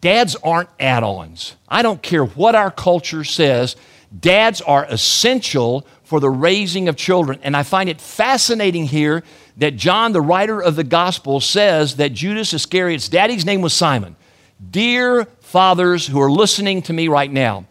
dads 0.00 0.36
aren't 0.36 0.68
add 0.78 1.02
ons. 1.02 1.56
I 1.68 1.82
don't 1.82 2.00
care 2.00 2.24
what 2.24 2.54
our 2.54 2.70
culture 2.70 3.24
says, 3.24 3.74
Dads 4.16 4.60
are 4.60 4.86
essential 4.88 5.84
for 6.04 6.20
the 6.20 6.30
raising 6.30 6.88
of 6.88 6.94
children. 6.94 7.40
And 7.42 7.56
I 7.56 7.64
find 7.64 7.88
it 7.88 8.00
fascinating 8.00 8.84
here 8.84 9.24
that 9.56 9.74
John, 9.74 10.12
the 10.12 10.20
writer 10.20 10.62
of 10.62 10.76
the 10.76 10.84
gospel, 10.84 11.40
says 11.40 11.96
that 11.96 12.12
Judas 12.12 12.54
Iscariot's 12.54 13.08
daddy's 13.08 13.44
name 13.44 13.62
was 13.62 13.74
Simon. 13.74 14.14
Dear 14.70 15.24
fathers 15.40 16.06
who 16.06 16.20
are 16.20 16.30
listening 16.30 16.82
to 16.82 16.92
me 16.92 17.08
right 17.08 17.32
now, 17.32 17.66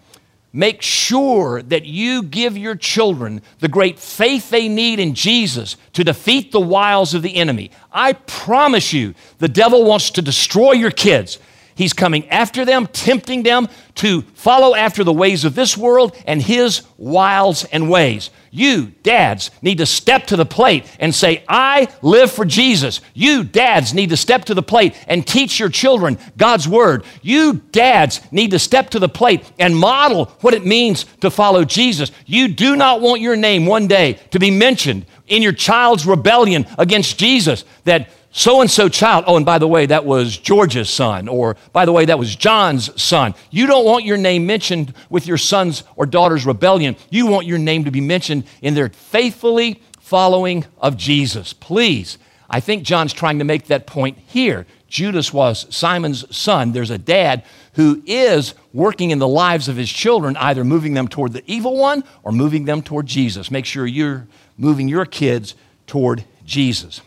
make 0.54 0.84
sure 0.84 1.64
that 1.64 1.86
you 1.86 2.22
give 2.22 2.56
your 2.56 2.76
children 2.76 3.42
the 3.60 3.68
great 3.68 3.98
faith 4.00 4.52
they 4.52 4.70
need 4.70 5.00
in 5.00 5.16
Jesus 5.16 5.76
to 5.94 6.04
defeat 6.04 6.52
the 6.52 6.62
wiles 6.62 7.16
of 7.16 7.24
the 7.24 7.36
enemy. 7.36 7.72
I 7.92 8.14
promise 8.14 8.94
you, 8.94 9.16
the 9.40 9.50
devil 9.50 9.84
wants 9.84 10.12
to 10.12 10.22
destroy 10.22 10.74
your 10.74 10.92
kids. 10.92 11.40
He's 11.76 11.94
coming 11.94 12.30
after 12.30 12.66
them, 12.66 12.88
tempting 12.88 13.44
them 13.44 13.68
to 13.96 14.22
follow 14.34 14.76
after 14.76 15.04
the 15.04 15.14
ways 15.14 15.46
of 15.46 15.56
this 15.56 15.78
world 15.78 16.16
and 16.26 16.42
his 16.42 16.82
wiles 16.98 17.64
and 17.66 17.90
ways. 17.90 18.30
You, 18.52 18.94
dads, 19.02 19.50
need 19.64 19.80
to 19.80 19.86
step 19.88 20.28
to 20.28 20.36
the 20.36 20.46
plate 20.46 20.86
and 21.00 21.14
say, 21.14 21.44
I 21.50 21.88
live 22.04 22.32
for 22.32 22.46
Jesus. 22.46 23.02
You, 23.16 23.44
dads, 23.44 23.96
need 23.96 24.10
to 24.10 24.18
step 24.18 24.46
to 24.46 24.54
the 24.54 24.62
plate 24.62 24.96
and 25.08 25.26
teach 25.26 25.60
your 25.60 25.70
children 25.70 26.20
God's 26.38 26.68
word. 26.68 27.04
You, 27.24 27.62
dads, 27.72 28.22
need 28.32 28.52
to 28.52 28.60
step 28.60 28.92
to 28.92 29.00
the 29.00 29.10
plate 29.10 29.44
and 29.58 29.76
model 29.76 30.26
what 30.42 30.54
it 30.54 30.66
means 30.66 31.06
to 31.22 31.32
follow 31.32 31.64
Jesus. 31.64 32.12
You 32.28 32.48
do 32.48 32.76
not 32.76 33.02
want 33.02 33.22
your 33.22 33.36
name 33.36 33.66
one 33.66 33.88
day 33.88 34.20
to 34.32 34.40
be 34.40 34.52
mentioned 34.52 35.08
in 35.28 35.42
your 35.42 35.54
child's 35.54 36.06
rebellion 36.06 36.68
against 36.78 37.18
Jesus 37.18 37.66
that 37.86 38.10
so 38.36 38.62
and 38.62 38.70
so 38.70 38.90
child, 38.90 39.26
oh, 39.28 39.38
and 39.38 39.46
by 39.46 39.60
the 39.60 39.68
way, 39.68 39.86
that 39.86 40.06
was 40.06 40.36
George's 40.36 40.90
son, 40.90 41.28
or 41.28 41.56
by 41.72 41.86
the 41.86 41.92
way, 41.92 42.06
that 42.06 42.18
was 42.18 42.36
John's 42.36 43.00
son. 43.00 43.36
You 43.52 43.68
don't 43.68 43.86
want 43.86 44.06
your 44.06 44.18
name 44.18 44.48
mentioned 44.48 44.92
with 45.12 45.28
your 45.28 45.38
son's 45.38 45.84
or 45.96 46.08
daughter's 46.08 46.44
rebellion. 46.44 46.96
You 47.12 47.28
want 47.28 47.46
your 47.46 47.60
name 47.60 47.84
to 47.84 47.92
be 47.92 48.02
mentioned 48.02 48.46
in 48.64 48.74
their 48.74 48.90
faithfully 48.90 49.84
following 50.00 50.66
of 50.80 50.98
Jesus. 50.98 51.54
Please, 51.54 52.18
I 52.50 52.60
think 52.60 52.82
John's 52.82 53.14
trying 53.14 53.38
to 53.38 53.46
make 53.46 53.68
that 53.68 53.86
point 53.86 54.18
here. 54.26 54.66
Judas 54.88 55.32
was 55.32 55.68
Simon's 55.70 56.36
son. 56.36 56.72
There's 56.72 56.90
a 56.90 56.98
dad 56.98 57.44
who 57.74 58.02
is 58.08 58.56
working 58.74 59.12
in 59.12 59.20
the 59.20 59.28
lives 59.28 59.68
of 59.68 59.76
his 59.76 59.92
children, 59.92 60.38
either 60.38 60.64
moving 60.64 60.96
them 60.96 61.08
toward 61.08 61.34
the 61.34 61.44
evil 61.46 61.78
one 61.78 62.04
or 62.24 62.32
moving 62.32 62.66
them 62.66 62.82
toward 62.82 63.06
Jesus. 63.06 63.52
Make 63.52 63.66
sure 63.66 63.86
you're 63.86 64.28
moving 64.58 64.88
your 64.88 65.06
kids 65.06 65.54
toward 65.86 66.26
Jesus. 66.46 67.02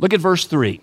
Look 0.00 0.14
at 0.14 0.20
verse 0.20 0.46
3. 0.46 0.80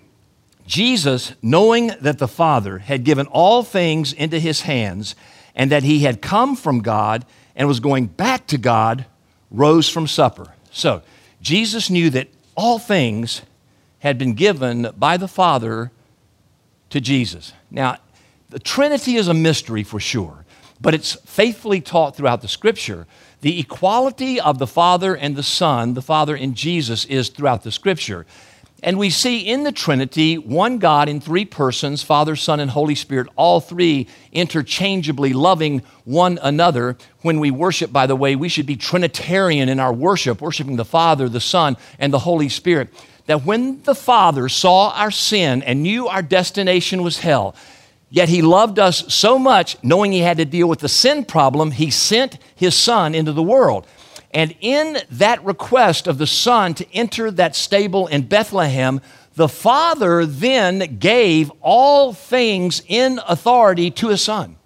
Jesus, 0.67 1.33
knowing 1.41 1.91
that 2.01 2.19
the 2.19 2.27
Father 2.27 2.77
had 2.77 3.03
given 3.03 3.25
all 3.27 3.63
things 3.63 4.13
into 4.13 4.37
his 4.39 4.61
hands, 4.61 5.15
and 5.55 5.71
that 5.71 5.83
he 5.83 5.99
had 5.99 6.21
come 6.21 6.55
from 6.55 6.81
God 6.81 7.25
and 7.55 7.67
was 7.67 7.79
going 7.79 8.05
back 8.05 8.45
to 8.47 8.59
God, 8.59 9.05
rose 9.49 9.89
from 9.89 10.05
supper. 10.05 10.53
So, 10.71 11.01
Jesus 11.41 11.89
knew 11.89 12.11
that 12.11 12.27
all 12.55 12.77
things 12.77 13.41
had 13.99 14.19
been 14.19 14.35
given 14.35 14.91
by 14.95 15.17
the 15.17 15.27
Father 15.27 15.91
to 16.91 17.01
Jesus. 17.01 17.53
Now, 17.71 17.97
the 18.49 18.59
Trinity 18.59 19.15
is 19.15 19.27
a 19.27 19.33
mystery 19.33 19.83
for 19.83 19.99
sure, 19.99 20.45
but 20.79 20.93
it's 20.93 21.15
faithfully 21.25 21.81
taught 21.81 22.15
throughout 22.15 22.41
the 22.41 22.47
Scripture. 22.47 23.07
The 23.41 23.59
equality 23.59 24.39
of 24.39 24.59
the 24.59 24.67
Father 24.67 25.15
and 25.15 25.35
the 25.35 25.43
Son, 25.43 25.95
the 25.95 26.01
Father 26.03 26.35
and 26.35 26.53
Jesus, 26.55 27.05
is 27.05 27.29
throughout 27.29 27.63
the 27.63 27.71
Scripture. 27.71 28.27
And 28.83 28.99
we 28.99 29.09
see 29.09 29.39
in 29.39 29.63
the 29.63 29.71
Trinity 29.71 30.37
one 30.37 30.77
God 30.77 31.09
in 31.09 31.19
three 31.19 31.45
persons 31.45 32.03
Father, 32.03 32.35
Son, 32.35 32.59
and 32.59 32.69
Holy 32.69 32.93
Spirit, 32.93 33.27
all 33.35 33.59
three 33.59 34.07
interchangeably 34.31 35.33
loving 35.33 35.81
one 36.05 36.37
another. 36.43 36.95
When 37.21 37.39
we 37.39 37.49
worship, 37.49 37.91
by 37.91 38.05
the 38.05 38.15
way, 38.15 38.35
we 38.35 38.49
should 38.49 38.67
be 38.67 38.75
Trinitarian 38.75 39.67
in 39.67 39.79
our 39.79 39.93
worship, 39.93 40.41
worshiping 40.41 40.75
the 40.75 40.85
Father, 40.85 41.27
the 41.27 41.41
Son, 41.41 41.75
and 41.97 42.13
the 42.13 42.19
Holy 42.19 42.49
Spirit. 42.49 42.89
That 43.25 43.43
when 43.43 43.81
the 43.81 43.95
Father 43.95 44.47
saw 44.47 44.91
our 44.91 45.11
sin 45.11 45.63
and 45.63 45.81
knew 45.81 46.07
our 46.07 46.21
destination 46.21 47.03
was 47.03 47.19
hell, 47.19 47.55
Yet 48.09 48.29
he 48.29 48.41
loved 48.41 48.79
us 48.79 49.13
so 49.13 49.37
much, 49.37 49.75
knowing 49.83 50.13
he 50.13 50.19
had 50.19 50.37
to 50.37 50.45
deal 50.45 50.69
with 50.69 50.79
the 50.79 50.87
sin 50.87 51.25
problem, 51.25 51.71
he 51.71 51.91
sent 51.91 52.37
his 52.55 52.73
son 52.73 53.13
into 53.13 53.33
the 53.33 53.43
world. 53.43 53.85
And 54.37 54.53
in 54.61 54.99
that 55.09 55.43
request 55.43 56.05
of 56.05 56.19
the 56.19 56.27
son 56.27 56.75
to 56.75 56.85
enter 56.93 57.31
that 57.31 57.55
stable 57.55 58.05
in 58.05 58.27
Bethlehem, 58.27 59.01
the 59.33 59.47
father 59.47 60.27
then 60.27 60.99
gave 60.99 61.51
all 61.59 62.13
things 62.13 62.83
in 62.87 63.19
authority 63.27 63.89
to 63.89 64.09
his 64.09 64.21
son. 64.21 64.57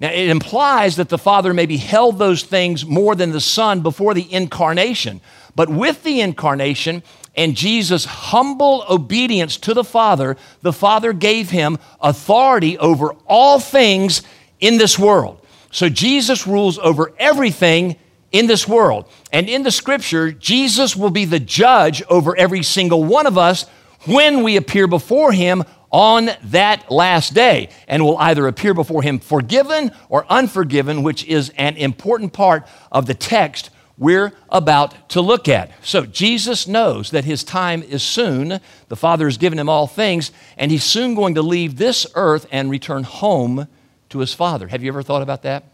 Now, 0.00 0.08
it 0.08 0.30
implies 0.30 0.96
that 0.96 1.10
the 1.10 1.18
Father 1.18 1.52
maybe 1.52 1.76
held 1.76 2.18
those 2.18 2.42
things 2.42 2.86
more 2.86 3.14
than 3.14 3.32
the 3.32 3.40
Son 3.40 3.82
before 3.82 4.14
the 4.14 4.32
incarnation. 4.32 5.20
But 5.54 5.68
with 5.68 6.02
the 6.04 6.22
incarnation 6.22 7.02
and 7.36 7.54
Jesus' 7.54 8.06
humble 8.06 8.86
obedience 8.88 9.58
to 9.58 9.74
the 9.74 9.84
Father, 9.84 10.38
the 10.62 10.72
Father 10.72 11.12
gave 11.12 11.50
him 11.50 11.78
authority 12.00 12.78
over 12.78 13.12
all 13.26 13.60
things 13.60 14.22
in 14.58 14.78
this 14.78 14.98
world. 14.98 15.38
So 15.70 15.90
Jesus 15.90 16.46
rules 16.46 16.78
over 16.78 17.12
everything 17.18 17.96
in 18.32 18.46
this 18.46 18.66
world. 18.66 19.08
And 19.30 19.48
in 19.48 19.62
the 19.62 19.70
scripture, 19.70 20.32
Jesus 20.32 20.96
will 20.96 21.10
be 21.10 21.24
the 21.24 21.40
judge 21.40 22.02
over 22.08 22.36
every 22.36 22.62
single 22.62 23.04
one 23.04 23.26
of 23.26 23.38
us 23.38 23.66
when 24.06 24.42
we 24.42 24.56
appear 24.56 24.86
before 24.86 25.32
him 25.32 25.62
on 25.90 26.30
that 26.44 26.90
last 26.90 27.34
day. 27.34 27.68
And 27.86 28.04
will 28.04 28.16
either 28.18 28.46
appear 28.46 28.74
before 28.74 29.02
him 29.02 29.18
forgiven 29.18 29.92
or 30.08 30.26
unforgiven, 30.28 31.02
which 31.02 31.24
is 31.24 31.52
an 31.56 31.76
important 31.76 32.32
part 32.32 32.66
of 32.90 33.06
the 33.06 33.14
text 33.14 33.70
we're 33.98 34.32
about 34.48 35.10
to 35.10 35.20
look 35.20 35.48
at. 35.48 35.70
So 35.84 36.06
Jesus 36.06 36.66
knows 36.66 37.10
that 37.10 37.24
his 37.24 37.44
time 37.44 37.82
is 37.82 38.02
soon. 38.02 38.58
The 38.88 38.96
Father 38.96 39.26
has 39.26 39.36
given 39.36 39.58
him 39.58 39.68
all 39.68 39.86
things, 39.86 40.32
and 40.56 40.70
he's 40.72 40.82
soon 40.82 41.14
going 41.14 41.34
to 41.34 41.42
leave 41.42 41.76
this 41.76 42.06
earth 42.14 42.46
and 42.50 42.70
return 42.70 43.04
home 43.04 43.68
to 44.08 44.18
his 44.18 44.34
Father. 44.34 44.68
Have 44.68 44.82
you 44.82 44.88
ever 44.88 45.02
thought 45.02 45.22
about 45.22 45.42
that? 45.42 45.64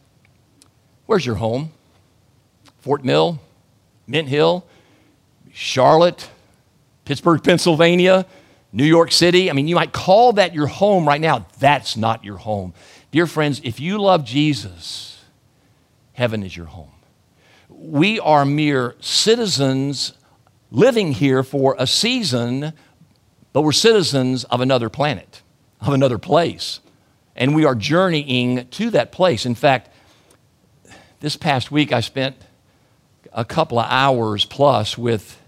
Where's 1.06 1.24
your 1.24 1.36
home? 1.36 1.72
Fort 2.88 3.04
Mill, 3.04 3.38
Mint 4.06 4.28
Hill, 4.28 4.64
Charlotte, 5.52 6.30
Pittsburgh, 7.04 7.44
Pennsylvania, 7.44 8.24
New 8.72 8.86
York 8.86 9.12
City. 9.12 9.50
I 9.50 9.52
mean, 9.52 9.68
you 9.68 9.74
might 9.74 9.92
call 9.92 10.32
that 10.32 10.54
your 10.54 10.68
home 10.68 11.06
right 11.06 11.20
now. 11.20 11.44
That's 11.58 11.98
not 11.98 12.24
your 12.24 12.38
home. 12.38 12.72
Dear 13.10 13.26
friends, 13.26 13.60
if 13.62 13.78
you 13.78 13.98
love 14.00 14.24
Jesus, 14.24 15.22
heaven 16.14 16.42
is 16.42 16.56
your 16.56 16.64
home. 16.64 16.92
We 17.68 18.20
are 18.20 18.46
mere 18.46 18.96
citizens 19.00 20.14
living 20.70 21.12
here 21.12 21.42
for 21.42 21.76
a 21.78 21.86
season, 21.86 22.72
but 23.52 23.60
we're 23.60 23.72
citizens 23.72 24.44
of 24.44 24.62
another 24.62 24.88
planet, 24.88 25.42
of 25.82 25.92
another 25.92 26.16
place. 26.16 26.80
And 27.36 27.54
we 27.54 27.66
are 27.66 27.74
journeying 27.74 28.66
to 28.66 28.88
that 28.92 29.12
place. 29.12 29.44
In 29.44 29.54
fact, 29.54 29.90
this 31.20 31.36
past 31.36 31.70
week 31.70 31.92
I 31.92 32.00
spent 32.00 32.34
a 33.32 33.44
couple 33.44 33.78
of 33.78 33.86
hours 33.88 34.44
plus 34.44 34.96
with 34.96 35.40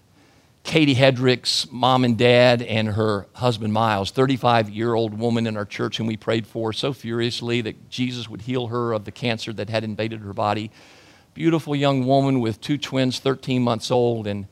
Katie 0.63 0.95
Hedrick's 0.95 1.71
mom 1.71 2.05
and 2.05 2.17
dad 2.19 2.63
and 2.63 2.89
her 2.89 3.27
husband 3.35 3.73
Miles, 3.73 4.11
35 4.11 4.71
year 4.71 4.95
old 4.95 5.19
woman 5.19 5.47
in 5.47 5.57
our 5.57 5.65
church, 5.65 5.97
whom 5.97 6.07
we 6.07 6.17
prayed 6.17 6.47
for 6.47 6.73
so 6.73 6.93
furiously 6.93 7.61
that 7.63 7.89
Jesus 7.89 8.29
would 8.29 8.43
heal 8.43 8.69
her 8.69 8.93
of 8.93 9.05
the 9.05 9.11
cancer 9.11 9.53
that 9.55 9.71
had 9.71 9.85
invaded 9.85 10.21
her 10.21 10.33
body. 10.33 10.71
Beautiful 11.35 11.75
young 11.75 12.07
woman 12.07 12.41
with 12.41 12.61
two 12.61 12.77
twins, 12.77 13.19
13 13.19 13.63
months 13.63 13.91
old. 13.91 14.27
And 14.27 14.47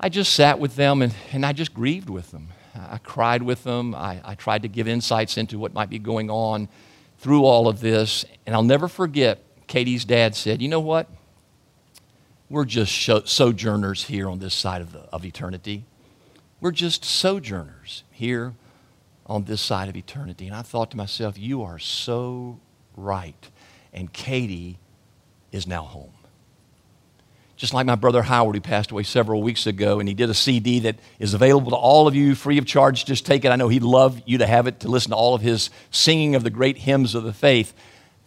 I 0.00 0.08
just 0.08 0.32
sat 0.32 0.58
with 0.58 0.76
them 0.76 1.02
and, 1.02 1.14
and 1.32 1.46
I 1.46 1.52
just 1.52 1.72
grieved 1.72 2.10
with 2.10 2.30
them. 2.30 2.48
I 2.74 2.98
cried 2.98 3.42
with 3.42 3.64
them. 3.64 3.94
I, 3.94 4.20
I 4.24 4.34
tried 4.34 4.62
to 4.62 4.68
give 4.68 4.86
insights 4.86 5.36
into 5.36 5.58
what 5.58 5.72
might 5.72 5.90
be 5.90 5.98
going 5.98 6.30
on 6.30 6.68
through 7.18 7.44
all 7.44 7.68
of 7.68 7.80
this. 7.80 8.24
And 8.46 8.54
I'll 8.54 8.62
never 8.62 8.88
forget, 8.88 9.42
Katie's 9.66 10.04
dad 10.04 10.34
said, 10.34 10.62
You 10.62 10.68
know 10.68 10.80
what? 10.80 11.08
We're 12.50 12.64
just 12.64 13.28
sojourners 13.28 14.04
here 14.04 14.28
on 14.28 14.38
this 14.38 14.54
side 14.54 14.80
of, 14.80 14.92
the, 14.92 15.00
of 15.12 15.24
eternity. 15.24 15.84
We're 16.60 16.72
just 16.72 17.04
sojourners 17.04 18.04
here 18.10 18.54
on 19.26 19.44
this 19.44 19.60
side 19.60 19.88
of 19.88 19.96
eternity. 19.96 20.46
And 20.46 20.56
I 20.56 20.62
thought 20.62 20.90
to 20.92 20.96
myself, 20.96 21.38
you 21.38 21.62
are 21.62 21.78
so 21.78 22.58
right. 22.96 23.50
And 23.92 24.12
Katie 24.12 24.78
is 25.52 25.66
now 25.66 25.82
home. 25.82 26.12
Just 27.56 27.74
like 27.74 27.86
my 27.86 27.96
brother 27.96 28.22
Howard, 28.22 28.54
who 28.54 28.60
passed 28.60 28.92
away 28.92 29.02
several 29.02 29.42
weeks 29.42 29.66
ago, 29.66 29.98
and 29.98 30.08
he 30.08 30.14
did 30.14 30.30
a 30.30 30.34
CD 30.34 30.78
that 30.80 30.96
is 31.18 31.34
available 31.34 31.70
to 31.70 31.76
all 31.76 32.06
of 32.06 32.14
you 32.14 32.36
free 32.36 32.56
of 32.56 32.66
charge. 32.66 33.04
Just 33.04 33.26
take 33.26 33.44
it. 33.44 33.50
I 33.50 33.56
know 33.56 33.68
he'd 33.68 33.82
love 33.82 34.22
you 34.26 34.38
to 34.38 34.46
have 34.46 34.68
it 34.68 34.80
to 34.80 34.88
listen 34.88 35.10
to 35.10 35.16
all 35.16 35.34
of 35.34 35.42
his 35.42 35.68
singing 35.90 36.36
of 36.36 36.44
the 36.44 36.50
great 36.50 36.78
hymns 36.78 37.16
of 37.16 37.24
the 37.24 37.32
faith 37.32 37.74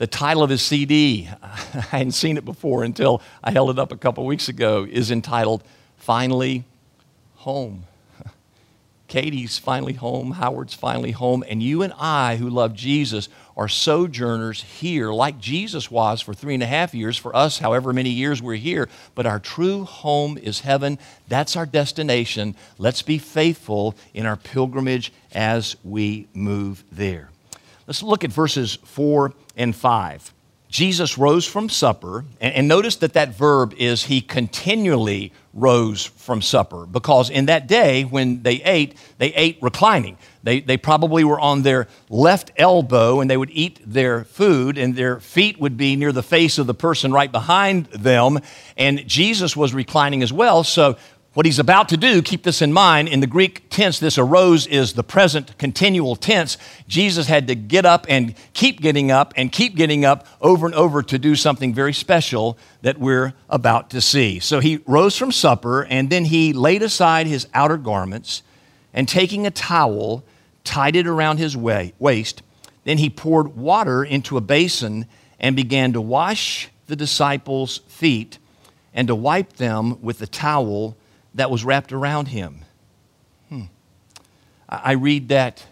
the 0.01 0.07
title 0.07 0.41
of 0.41 0.49
his 0.49 0.63
CD, 0.63 1.29
I 1.43 1.81
hadn't 1.81 2.13
seen 2.13 2.35
it 2.35 2.43
before 2.43 2.83
until 2.83 3.21
I 3.43 3.51
held 3.51 3.69
it 3.69 3.77
up 3.77 3.91
a 3.91 3.97
couple 3.97 4.25
weeks 4.25 4.49
ago, 4.49 4.83
is 4.89 5.11
entitled 5.11 5.63
Finally 5.95 6.63
Home. 7.35 7.83
Katie's 9.07 9.59
finally 9.59 9.93
home, 9.93 10.31
Howard's 10.31 10.73
finally 10.73 11.11
home, 11.11 11.43
and 11.47 11.61
you 11.61 11.83
and 11.83 11.93
I, 11.99 12.37
who 12.37 12.49
love 12.49 12.73
Jesus, 12.73 13.29
are 13.55 13.67
sojourners 13.67 14.63
here, 14.63 15.11
like 15.11 15.37
Jesus 15.37 15.91
was 15.91 16.19
for 16.19 16.33
three 16.33 16.55
and 16.55 16.63
a 16.63 16.65
half 16.65 16.95
years, 16.95 17.15
for 17.15 17.35
us, 17.35 17.59
however 17.59 17.93
many 17.93 18.09
years 18.09 18.41
we're 18.41 18.55
here. 18.55 18.89
But 19.13 19.27
our 19.27 19.39
true 19.39 19.83
home 19.83 20.35
is 20.35 20.61
heaven. 20.61 20.97
That's 21.27 21.55
our 21.55 21.67
destination. 21.67 22.55
Let's 22.79 23.03
be 23.03 23.19
faithful 23.19 23.93
in 24.15 24.25
our 24.25 24.35
pilgrimage 24.35 25.13
as 25.31 25.75
we 25.83 26.27
move 26.33 26.83
there. 26.91 27.29
Let's 27.91 28.03
look 28.03 28.23
at 28.23 28.31
verses 28.31 28.77
4 28.85 29.33
and 29.57 29.75
5. 29.75 30.33
Jesus 30.69 31.17
rose 31.17 31.45
from 31.45 31.67
supper, 31.67 32.23
and, 32.39 32.53
and, 32.53 32.67
notice 32.69 32.95
that 32.95 33.11
that 33.15 33.35
verb 33.35 33.73
is 33.77 34.05
he 34.05 34.21
continually 34.21 35.33
rose 35.53 36.05
from 36.05 36.41
supper, 36.41 36.85
because 36.85 37.29
in 37.29 37.47
that 37.47 37.67
day 37.67 38.03
when 38.03 38.43
they 38.43 38.63
ate, 38.63 38.95
they 39.17 39.33
ate 39.33 39.57
reclining. 39.61 40.17
They, 40.41 40.61
they 40.61 40.77
probably 40.77 41.25
were 41.25 41.37
on 41.37 41.63
their 41.63 41.89
left 42.09 42.51
elbow 42.55 43.19
and 43.19 43.29
they 43.29 43.35
would 43.35 43.51
eat 43.51 43.81
their 43.85 44.23
food, 44.23 44.77
and 44.77 44.95
their 44.95 45.19
feet 45.19 45.59
would 45.59 45.75
be 45.75 45.97
near 45.97 46.13
the 46.13 46.23
face 46.23 46.59
of 46.59 46.67
the 46.67 46.73
person 46.73 47.11
right 47.11 47.29
behind 47.29 47.87
them. 47.87 48.39
And 48.77 49.05
Jesus 49.05 49.57
was 49.57 49.73
reclining 49.73 50.23
as 50.23 50.31
well. 50.31 50.63
So 50.63 50.95
what 51.33 51.45
he's 51.45 51.59
about 51.59 51.87
to 51.89 51.95
do, 51.95 52.21
keep 52.21 52.43
this 52.43 52.61
in 52.61 52.73
mind, 52.73 53.07
in 53.07 53.21
the 53.21 53.27
Greek 53.27 53.69
tense, 53.69 53.99
this 53.99 54.17
arose 54.17 54.67
is 54.67 54.93
the 54.93 55.03
present 55.03 55.57
continual 55.57 56.17
tense. 56.17 56.57
Jesus 56.89 57.27
had 57.27 57.47
to 57.47 57.55
get 57.55 57.85
up 57.85 58.05
and 58.09 58.35
keep 58.53 58.81
getting 58.81 59.11
up 59.11 59.33
and 59.37 59.49
keep 59.49 59.75
getting 59.75 60.03
up 60.03 60.27
over 60.41 60.65
and 60.65 60.75
over 60.75 61.01
to 61.01 61.17
do 61.17 61.35
something 61.35 61.73
very 61.73 61.93
special 61.93 62.57
that 62.81 62.97
we're 62.97 63.33
about 63.49 63.89
to 63.91 64.01
see. 64.01 64.39
So 64.39 64.59
he 64.59 64.81
rose 64.85 65.15
from 65.15 65.31
supper 65.31 65.85
and 65.85 66.09
then 66.09 66.25
he 66.25 66.51
laid 66.51 66.83
aside 66.83 67.27
his 67.27 67.47
outer 67.53 67.77
garments 67.77 68.43
and 68.93 69.07
taking 69.07 69.47
a 69.47 69.51
towel, 69.51 70.25
tied 70.65 70.97
it 70.97 71.07
around 71.07 71.37
his 71.37 71.55
waist. 71.55 72.41
Then 72.83 72.97
he 72.97 73.09
poured 73.09 73.55
water 73.55 74.03
into 74.03 74.35
a 74.35 74.41
basin 74.41 75.05
and 75.39 75.55
began 75.55 75.93
to 75.93 76.01
wash 76.01 76.67
the 76.87 76.95
disciples' 76.97 77.77
feet 77.87 78.37
and 78.93 79.07
to 79.07 79.15
wipe 79.15 79.53
them 79.53 80.01
with 80.01 80.19
the 80.19 80.27
towel 80.27 80.97
that 81.35 81.49
was 81.49 81.63
wrapped 81.63 81.91
around 81.91 82.27
him. 82.27 82.65
Hmm. 83.49 83.63
I 84.67 84.93
read 84.93 85.29
that 85.29 85.65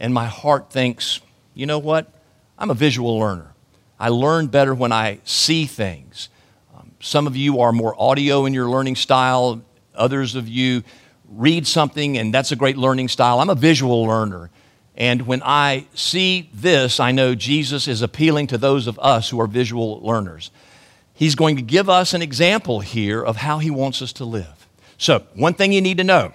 and 0.00 0.14
my 0.14 0.26
heart 0.26 0.70
thinks, 0.70 1.20
you 1.54 1.66
know 1.66 1.78
what? 1.78 2.12
I'm 2.58 2.70
a 2.70 2.74
visual 2.74 3.18
learner. 3.18 3.52
I 3.98 4.10
learn 4.10 4.46
better 4.46 4.74
when 4.74 4.92
I 4.92 5.18
see 5.24 5.66
things. 5.66 6.28
Um, 6.76 6.92
some 7.00 7.26
of 7.26 7.36
you 7.36 7.60
are 7.60 7.72
more 7.72 8.00
audio 8.00 8.46
in 8.46 8.54
your 8.54 8.68
learning 8.68 8.96
style, 8.96 9.62
others 9.94 10.34
of 10.34 10.48
you 10.48 10.82
read 11.28 11.66
something, 11.66 12.16
and 12.16 12.32
that's 12.32 12.52
a 12.52 12.56
great 12.56 12.76
learning 12.76 13.08
style. 13.08 13.40
I'm 13.40 13.50
a 13.50 13.56
visual 13.56 14.04
learner. 14.04 14.50
And 14.96 15.26
when 15.26 15.42
I 15.44 15.86
see 15.94 16.48
this, 16.52 17.00
I 17.00 17.12
know 17.12 17.34
Jesus 17.34 17.86
is 17.86 18.02
appealing 18.02 18.48
to 18.48 18.58
those 18.58 18.86
of 18.86 18.98
us 19.00 19.30
who 19.30 19.40
are 19.40 19.46
visual 19.46 20.00
learners 20.00 20.50
he's 21.18 21.34
going 21.34 21.56
to 21.56 21.62
give 21.62 21.90
us 21.90 22.14
an 22.14 22.22
example 22.22 22.78
here 22.78 23.20
of 23.20 23.38
how 23.38 23.58
he 23.58 23.70
wants 23.70 24.00
us 24.00 24.12
to 24.14 24.24
live. 24.24 24.68
So, 24.98 25.26
one 25.34 25.54
thing 25.54 25.72
you 25.72 25.80
need 25.80 25.98
to 25.98 26.04
know 26.04 26.32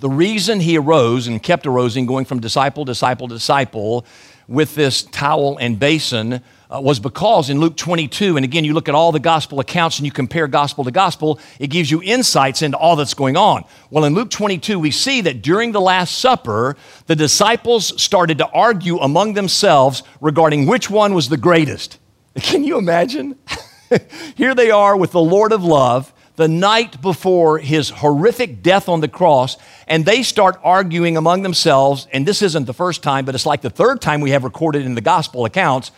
the 0.00 0.10
reason 0.10 0.60
he 0.60 0.76
arose 0.76 1.28
and 1.28 1.42
kept 1.42 1.66
arising, 1.66 2.06
going 2.06 2.24
from 2.24 2.40
disciple, 2.40 2.84
to 2.84 2.92
disciple, 2.92 3.28
to 3.28 3.34
disciple 3.34 4.04
with 4.48 4.74
this 4.74 5.04
towel 5.04 5.58
and 5.58 5.78
basin 5.78 6.42
uh, 6.70 6.80
was 6.80 6.98
because 6.98 7.50
in 7.50 7.60
Luke 7.60 7.76
22, 7.76 8.36
and 8.36 8.44
again, 8.44 8.64
you 8.64 8.74
look 8.74 8.88
at 8.88 8.94
all 8.94 9.12
the 9.12 9.20
gospel 9.20 9.60
accounts 9.60 9.98
and 9.98 10.06
you 10.06 10.12
compare 10.12 10.48
gospel 10.48 10.82
to 10.84 10.90
gospel, 10.90 11.38
it 11.60 11.68
gives 11.68 11.90
you 11.90 12.02
insights 12.02 12.62
into 12.62 12.76
all 12.76 12.96
that's 12.96 13.14
going 13.14 13.36
on. 13.36 13.64
Well, 13.90 14.04
in 14.04 14.14
Luke 14.14 14.30
22, 14.30 14.78
we 14.78 14.90
see 14.90 15.20
that 15.20 15.42
during 15.42 15.70
the 15.70 15.80
Last 15.80 16.18
Supper, 16.18 16.76
the 17.06 17.14
disciples 17.14 18.00
started 18.02 18.38
to 18.38 18.48
argue 18.48 18.98
among 18.98 19.34
themselves 19.34 20.02
regarding 20.20 20.66
which 20.66 20.90
one 20.90 21.14
was 21.14 21.28
the 21.28 21.36
greatest. 21.36 21.98
Can 22.40 22.64
you 22.64 22.76
imagine? 22.78 23.38
Here 24.36 24.54
they 24.54 24.70
are 24.70 24.96
with 24.96 25.12
the 25.12 25.20
Lord 25.20 25.52
of 25.52 25.64
love 25.64 26.12
the 26.36 26.48
night 26.48 27.02
before 27.02 27.58
his 27.58 27.90
horrific 27.90 28.62
death 28.62 28.88
on 28.88 29.00
the 29.00 29.08
cross, 29.08 29.58
and 29.86 30.06
they 30.06 30.22
start 30.22 30.58
arguing 30.64 31.16
among 31.16 31.42
themselves. 31.42 32.08
And 32.12 32.26
this 32.26 32.40
isn't 32.40 32.64
the 32.64 32.72
first 32.72 33.02
time, 33.02 33.24
but 33.24 33.34
it's 33.34 33.46
like 33.46 33.60
the 33.60 33.70
third 33.70 34.00
time 34.00 34.20
we 34.20 34.30
have 34.30 34.44
recorded 34.44 34.86
in 34.86 34.94
the 34.94 35.02
gospel 35.02 35.44
accounts 35.44 35.90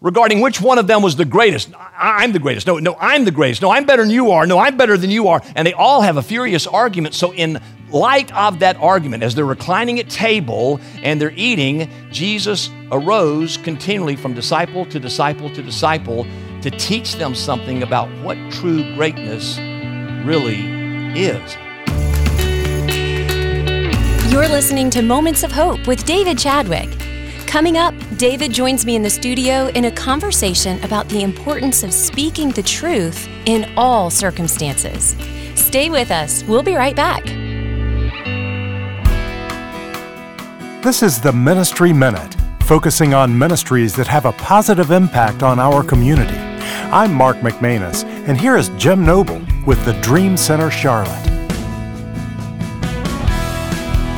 regarding 0.00 0.40
which 0.40 0.60
one 0.60 0.78
of 0.78 0.86
them 0.86 1.02
was 1.02 1.14
the 1.14 1.24
greatest. 1.24 1.70
I'm 1.96 2.32
the 2.32 2.38
greatest. 2.38 2.66
No, 2.66 2.78
no, 2.78 2.96
I'm 2.98 3.24
the 3.24 3.30
greatest. 3.30 3.62
No, 3.62 3.70
I'm 3.70 3.84
better 3.84 4.02
than 4.02 4.10
you 4.10 4.30
are. 4.30 4.46
No, 4.46 4.58
I'm 4.58 4.76
better 4.76 4.96
than 4.96 5.10
you 5.10 5.28
are. 5.28 5.42
And 5.54 5.66
they 5.66 5.74
all 5.74 6.00
have 6.00 6.16
a 6.16 6.22
furious 6.22 6.66
argument. 6.66 7.14
So, 7.14 7.32
in 7.32 7.60
light 7.90 8.32
of 8.34 8.60
that 8.60 8.76
argument, 8.76 9.22
as 9.22 9.34
they're 9.34 9.44
reclining 9.44 10.00
at 10.00 10.08
table 10.08 10.80
and 11.02 11.20
they're 11.20 11.34
eating, 11.36 11.90
Jesus 12.10 12.70
arose 12.90 13.56
continually 13.58 14.16
from 14.16 14.32
disciple 14.32 14.84
to 14.86 14.98
disciple 14.98 15.50
to 15.50 15.62
disciple 15.62 16.26
to 16.62 16.70
teach 16.70 17.14
them 17.14 17.34
something 17.34 17.82
about 17.82 18.08
what 18.22 18.36
true 18.50 18.94
greatness 18.94 19.58
really 20.24 20.66
is. 21.18 21.56
You're 24.30 24.48
listening 24.48 24.90
to 24.90 25.02
Moments 25.02 25.42
of 25.42 25.50
Hope 25.50 25.86
with 25.86 26.04
David 26.04 26.38
Chadwick. 26.38 26.88
Coming 27.46 27.76
up, 27.76 27.94
David 28.16 28.52
joins 28.52 28.86
me 28.86 28.94
in 28.94 29.02
the 29.02 29.10
studio 29.10 29.66
in 29.68 29.86
a 29.86 29.90
conversation 29.90 30.80
about 30.84 31.08
the 31.08 31.22
importance 31.22 31.82
of 31.82 31.92
speaking 31.92 32.50
the 32.50 32.62
truth 32.62 33.28
in 33.46 33.72
all 33.76 34.08
circumstances. 34.08 35.16
Stay 35.56 35.90
with 35.90 36.12
us. 36.12 36.44
We'll 36.44 36.62
be 36.62 36.76
right 36.76 36.94
back. 36.94 37.24
This 40.84 41.02
is 41.02 41.20
the 41.20 41.32
Ministry 41.32 41.92
Minute, 41.92 42.36
focusing 42.62 43.14
on 43.14 43.36
ministries 43.36 43.96
that 43.96 44.06
have 44.06 44.26
a 44.26 44.32
positive 44.32 44.92
impact 44.92 45.42
on 45.42 45.58
our 45.58 45.82
community. 45.82 46.49
I'm 46.88 47.14
Mark 47.14 47.36
McManus, 47.38 48.04
and 48.26 48.40
here 48.40 48.56
is 48.56 48.68
Jim 48.70 49.04
Noble 49.04 49.40
with 49.64 49.84
the 49.84 49.92
Dream 50.00 50.36
Center 50.36 50.70
Charlotte. 50.70 51.08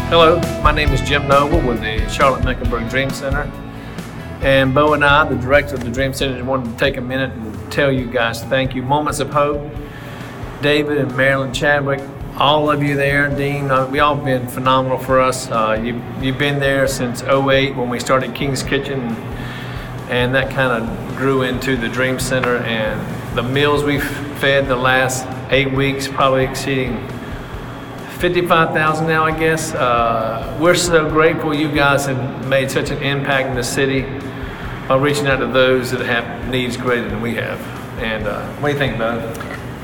Hello, 0.08 0.40
my 0.62 0.72
name 0.72 0.88
is 0.90 1.00
Jim 1.02 1.28
Noble 1.28 1.60
with 1.60 1.80
the 1.80 2.08
Charlotte 2.08 2.44
Mecklenburg 2.44 2.88
Dream 2.88 3.10
Center. 3.10 3.42
And 4.40 4.74
Bo 4.74 4.94
and 4.94 5.04
I, 5.04 5.28
the 5.28 5.36
director 5.36 5.74
of 5.74 5.84
the 5.84 5.90
Dream 5.90 6.14
Center, 6.14 6.42
wanted 6.44 6.70
to 6.70 6.76
take 6.78 6.96
a 6.96 7.00
minute 7.00 7.32
and 7.32 7.72
tell 7.72 7.92
you 7.92 8.06
guys 8.06 8.42
thank 8.44 8.74
you. 8.74 8.82
Moments 8.82 9.20
of 9.20 9.30
Hope, 9.30 9.70
David 10.62 10.96
and 10.98 11.14
Marilyn 11.16 11.52
Chadwick, 11.52 12.00
all 12.38 12.70
of 12.70 12.82
you 12.82 12.96
there, 12.96 13.28
Dean, 13.28 13.70
uh, 13.70 13.86
we 13.86 14.00
all 14.00 14.16
been 14.16 14.48
phenomenal 14.48 14.98
for 14.98 15.20
us. 15.20 15.50
Uh, 15.50 15.78
you, 15.82 16.02
you've 16.20 16.38
been 16.38 16.58
there 16.58 16.88
since 16.88 17.22
08 17.22 17.76
when 17.76 17.90
we 17.90 18.00
started 18.00 18.34
King's 18.34 18.62
Kitchen 18.62 19.00
and 20.08 20.34
that 20.34 20.50
kind 20.50 20.82
of 20.82 21.01
grew 21.16 21.42
into 21.42 21.76
the 21.76 21.88
Dream 21.88 22.18
Center. 22.18 22.56
And 22.58 23.36
the 23.36 23.42
meals 23.42 23.84
we've 23.84 24.04
fed 24.38 24.68
the 24.68 24.76
last 24.76 25.26
eight 25.50 25.72
weeks, 25.72 26.08
probably 26.08 26.44
exceeding 26.44 27.06
55,000 28.18 29.06
now, 29.06 29.24
I 29.24 29.36
guess. 29.36 29.74
Uh, 29.74 30.56
we're 30.60 30.74
so 30.74 31.08
grateful 31.08 31.52
you 31.52 31.70
guys 31.70 32.06
have 32.06 32.48
made 32.48 32.70
such 32.70 32.90
an 32.90 33.02
impact 33.02 33.48
in 33.48 33.56
the 33.56 33.64
city 33.64 34.02
by 34.88 34.96
reaching 34.96 35.26
out 35.26 35.38
to 35.38 35.46
those 35.46 35.90
that 35.90 36.04
have 36.06 36.48
needs 36.48 36.76
greater 36.76 37.08
than 37.08 37.20
we 37.20 37.34
have. 37.34 37.60
And 37.98 38.26
uh, 38.26 38.46
what 38.54 38.68
do 38.68 38.74
you 38.74 38.78
think, 38.78 38.98
Bud? 38.98 39.20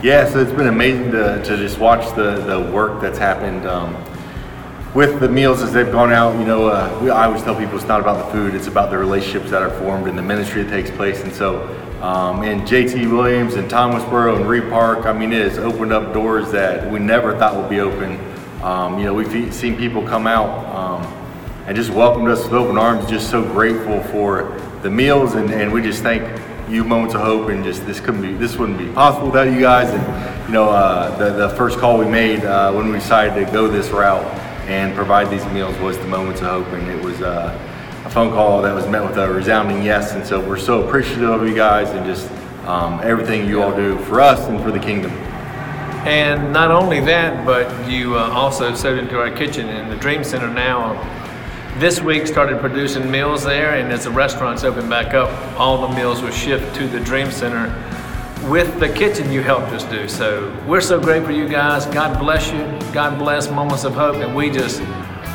Yeah, 0.04 0.28
so 0.28 0.38
it's 0.38 0.52
been 0.52 0.68
amazing 0.68 1.10
to, 1.12 1.42
to 1.42 1.56
just 1.56 1.78
watch 1.78 2.14
the, 2.14 2.36
the 2.42 2.70
work 2.72 3.00
that's 3.00 3.18
happened. 3.18 3.66
Um, 3.66 3.96
with 4.94 5.20
the 5.20 5.28
meals 5.28 5.62
as 5.62 5.72
they've 5.72 5.92
gone 5.92 6.12
out, 6.12 6.38
you 6.38 6.46
know, 6.46 6.68
uh, 6.68 6.98
we, 7.02 7.10
I 7.10 7.26
always 7.26 7.42
tell 7.42 7.54
people 7.54 7.76
it's 7.76 7.86
not 7.86 8.00
about 8.00 8.24
the 8.24 8.32
food, 8.32 8.54
it's 8.54 8.68
about 8.68 8.90
the 8.90 8.98
relationships 8.98 9.50
that 9.50 9.62
are 9.62 9.70
formed 9.78 10.06
and 10.06 10.16
the 10.16 10.22
ministry 10.22 10.62
that 10.62 10.70
takes 10.70 10.90
place. 10.90 11.22
And 11.22 11.32
so, 11.32 11.62
um, 12.02 12.42
in 12.42 12.60
JT 12.60 13.10
Williams 13.10 13.54
and 13.54 13.70
Thomasboro 13.70 14.36
and 14.36 14.48
Reid 14.48 14.70
Park, 14.70 15.04
I 15.04 15.12
mean, 15.12 15.32
it 15.32 15.42
has 15.42 15.58
opened 15.58 15.92
up 15.92 16.14
doors 16.14 16.50
that 16.52 16.90
we 16.90 16.98
never 16.98 17.36
thought 17.36 17.56
would 17.56 17.68
be 17.68 17.80
open. 17.80 18.18
Um, 18.62 18.98
you 18.98 19.04
know, 19.04 19.14
we've 19.14 19.52
seen 19.52 19.76
people 19.76 20.02
come 20.02 20.26
out 20.26 20.48
um, 20.74 21.02
and 21.66 21.76
just 21.76 21.90
welcomed 21.90 22.28
us 22.28 22.44
with 22.44 22.54
open 22.54 22.78
arms, 22.78 23.08
just 23.10 23.30
so 23.30 23.42
grateful 23.42 24.02
for 24.04 24.58
the 24.82 24.90
meals. 24.90 25.34
And, 25.34 25.50
and 25.50 25.72
we 25.72 25.82
just 25.82 26.02
thank 26.02 26.22
you 26.70 26.84
moments 26.84 27.14
of 27.14 27.20
hope 27.22 27.48
and 27.48 27.64
just 27.64 27.84
this 27.86 27.98
couldn't 27.98 28.20
be 28.20 28.34
this 28.34 28.56
wouldn't 28.56 28.76
be 28.76 28.90
possible 28.92 29.28
without 29.28 29.50
you 29.50 29.58
guys 29.58 29.88
and 29.88 30.46
you 30.46 30.52
know 30.52 30.68
uh, 30.68 31.16
the, 31.16 31.48
the 31.48 31.48
first 31.56 31.78
call 31.78 31.96
we 31.96 32.04
made 32.04 32.44
uh, 32.44 32.70
when 32.72 32.88
we 32.88 32.98
decided 32.98 33.46
to 33.46 33.50
go 33.50 33.66
this 33.66 33.88
route 33.88 34.47
and 34.68 34.94
provide 34.94 35.30
these 35.30 35.46
meals 35.46 35.76
was 35.78 35.96
the 35.96 36.06
Moments 36.06 36.42
of 36.42 36.48
Hope. 36.48 36.66
And 36.74 36.88
it 36.88 37.02
was 37.02 37.20
uh, 37.22 37.58
a 38.04 38.10
phone 38.10 38.30
call 38.30 38.60
that 38.62 38.74
was 38.74 38.86
met 38.86 39.02
with 39.02 39.16
a 39.16 39.28
resounding 39.32 39.82
yes. 39.82 40.12
And 40.12 40.24
so 40.24 40.46
we're 40.46 40.58
so 40.58 40.86
appreciative 40.86 41.30
of 41.30 41.48
you 41.48 41.54
guys 41.54 41.88
and 41.90 42.04
just 42.04 42.30
um, 42.66 43.00
everything 43.02 43.48
you 43.48 43.62
all 43.62 43.74
do 43.74 43.98
for 44.00 44.20
us 44.20 44.46
and 44.46 44.62
for 44.62 44.70
the 44.70 44.78
kingdom. 44.78 45.10
And 46.06 46.52
not 46.52 46.70
only 46.70 47.00
that, 47.00 47.46
but 47.46 47.90
you 47.90 48.16
uh, 48.16 48.30
also 48.30 48.74
sowed 48.74 48.98
into 48.98 49.18
our 49.18 49.30
kitchen 49.30 49.68
in 49.70 49.88
the 49.88 49.96
Dream 49.96 50.22
Center 50.22 50.48
now. 50.48 50.94
This 51.78 52.00
week 52.00 52.26
started 52.26 52.60
producing 52.60 53.10
meals 53.10 53.44
there, 53.44 53.74
and 53.74 53.92
as 53.92 54.04
the 54.04 54.10
restaurants 54.10 54.64
open 54.64 54.88
back 54.88 55.14
up, 55.14 55.30
all 55.58 55.88
the 55.88 55.94
meals 55.94 56.20
will 56.20 56.30
shift 56.30 56.74
to 56.76 56.88
the 56.88 57.00
Dream 57.00 57.30
Center 57.30 57.68
with 58.44 58.78
the 58.80 58.88
kitchen 58.88 59.30
you 59.32 59.42
helped 59.42 59.72
us 59.72 59.84
do. 59.84 60.08
So 60.08 60.54
we're 60.66 60.80
so 60.80 61.00
grateful 61.00 61.32
you 61.32 61.48
guys. 61.48 61.86
God 61.86 62.18
bless 62.18 62.50
you. 62.50 62.92
God 62.92 63.18
bless 63.18 63.50
Moments 63.50 63.84
of 63.84 63.94
Hope. 63.94 64.16
And 64.16 64.34
we 64.34 64.50
just 64.50 64.80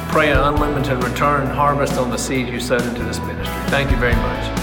pray 0.10 0.32
an 0.32 0.38
unlimited 0.38 1.04
return 1.04 1.48
harvest 1.48 1.94
on 1.94 2.10
the 2.10 2.18
seed 2.18 2.48
you 2.48 2.60
sowed 2.60 2.84
into 2.84 3.04
this 3.04 3.20
ministry. 3.20 3.56
Thank 3.68 3.92
you 3.92 3.98
very 3.98 4.16
much. 4.16 4.63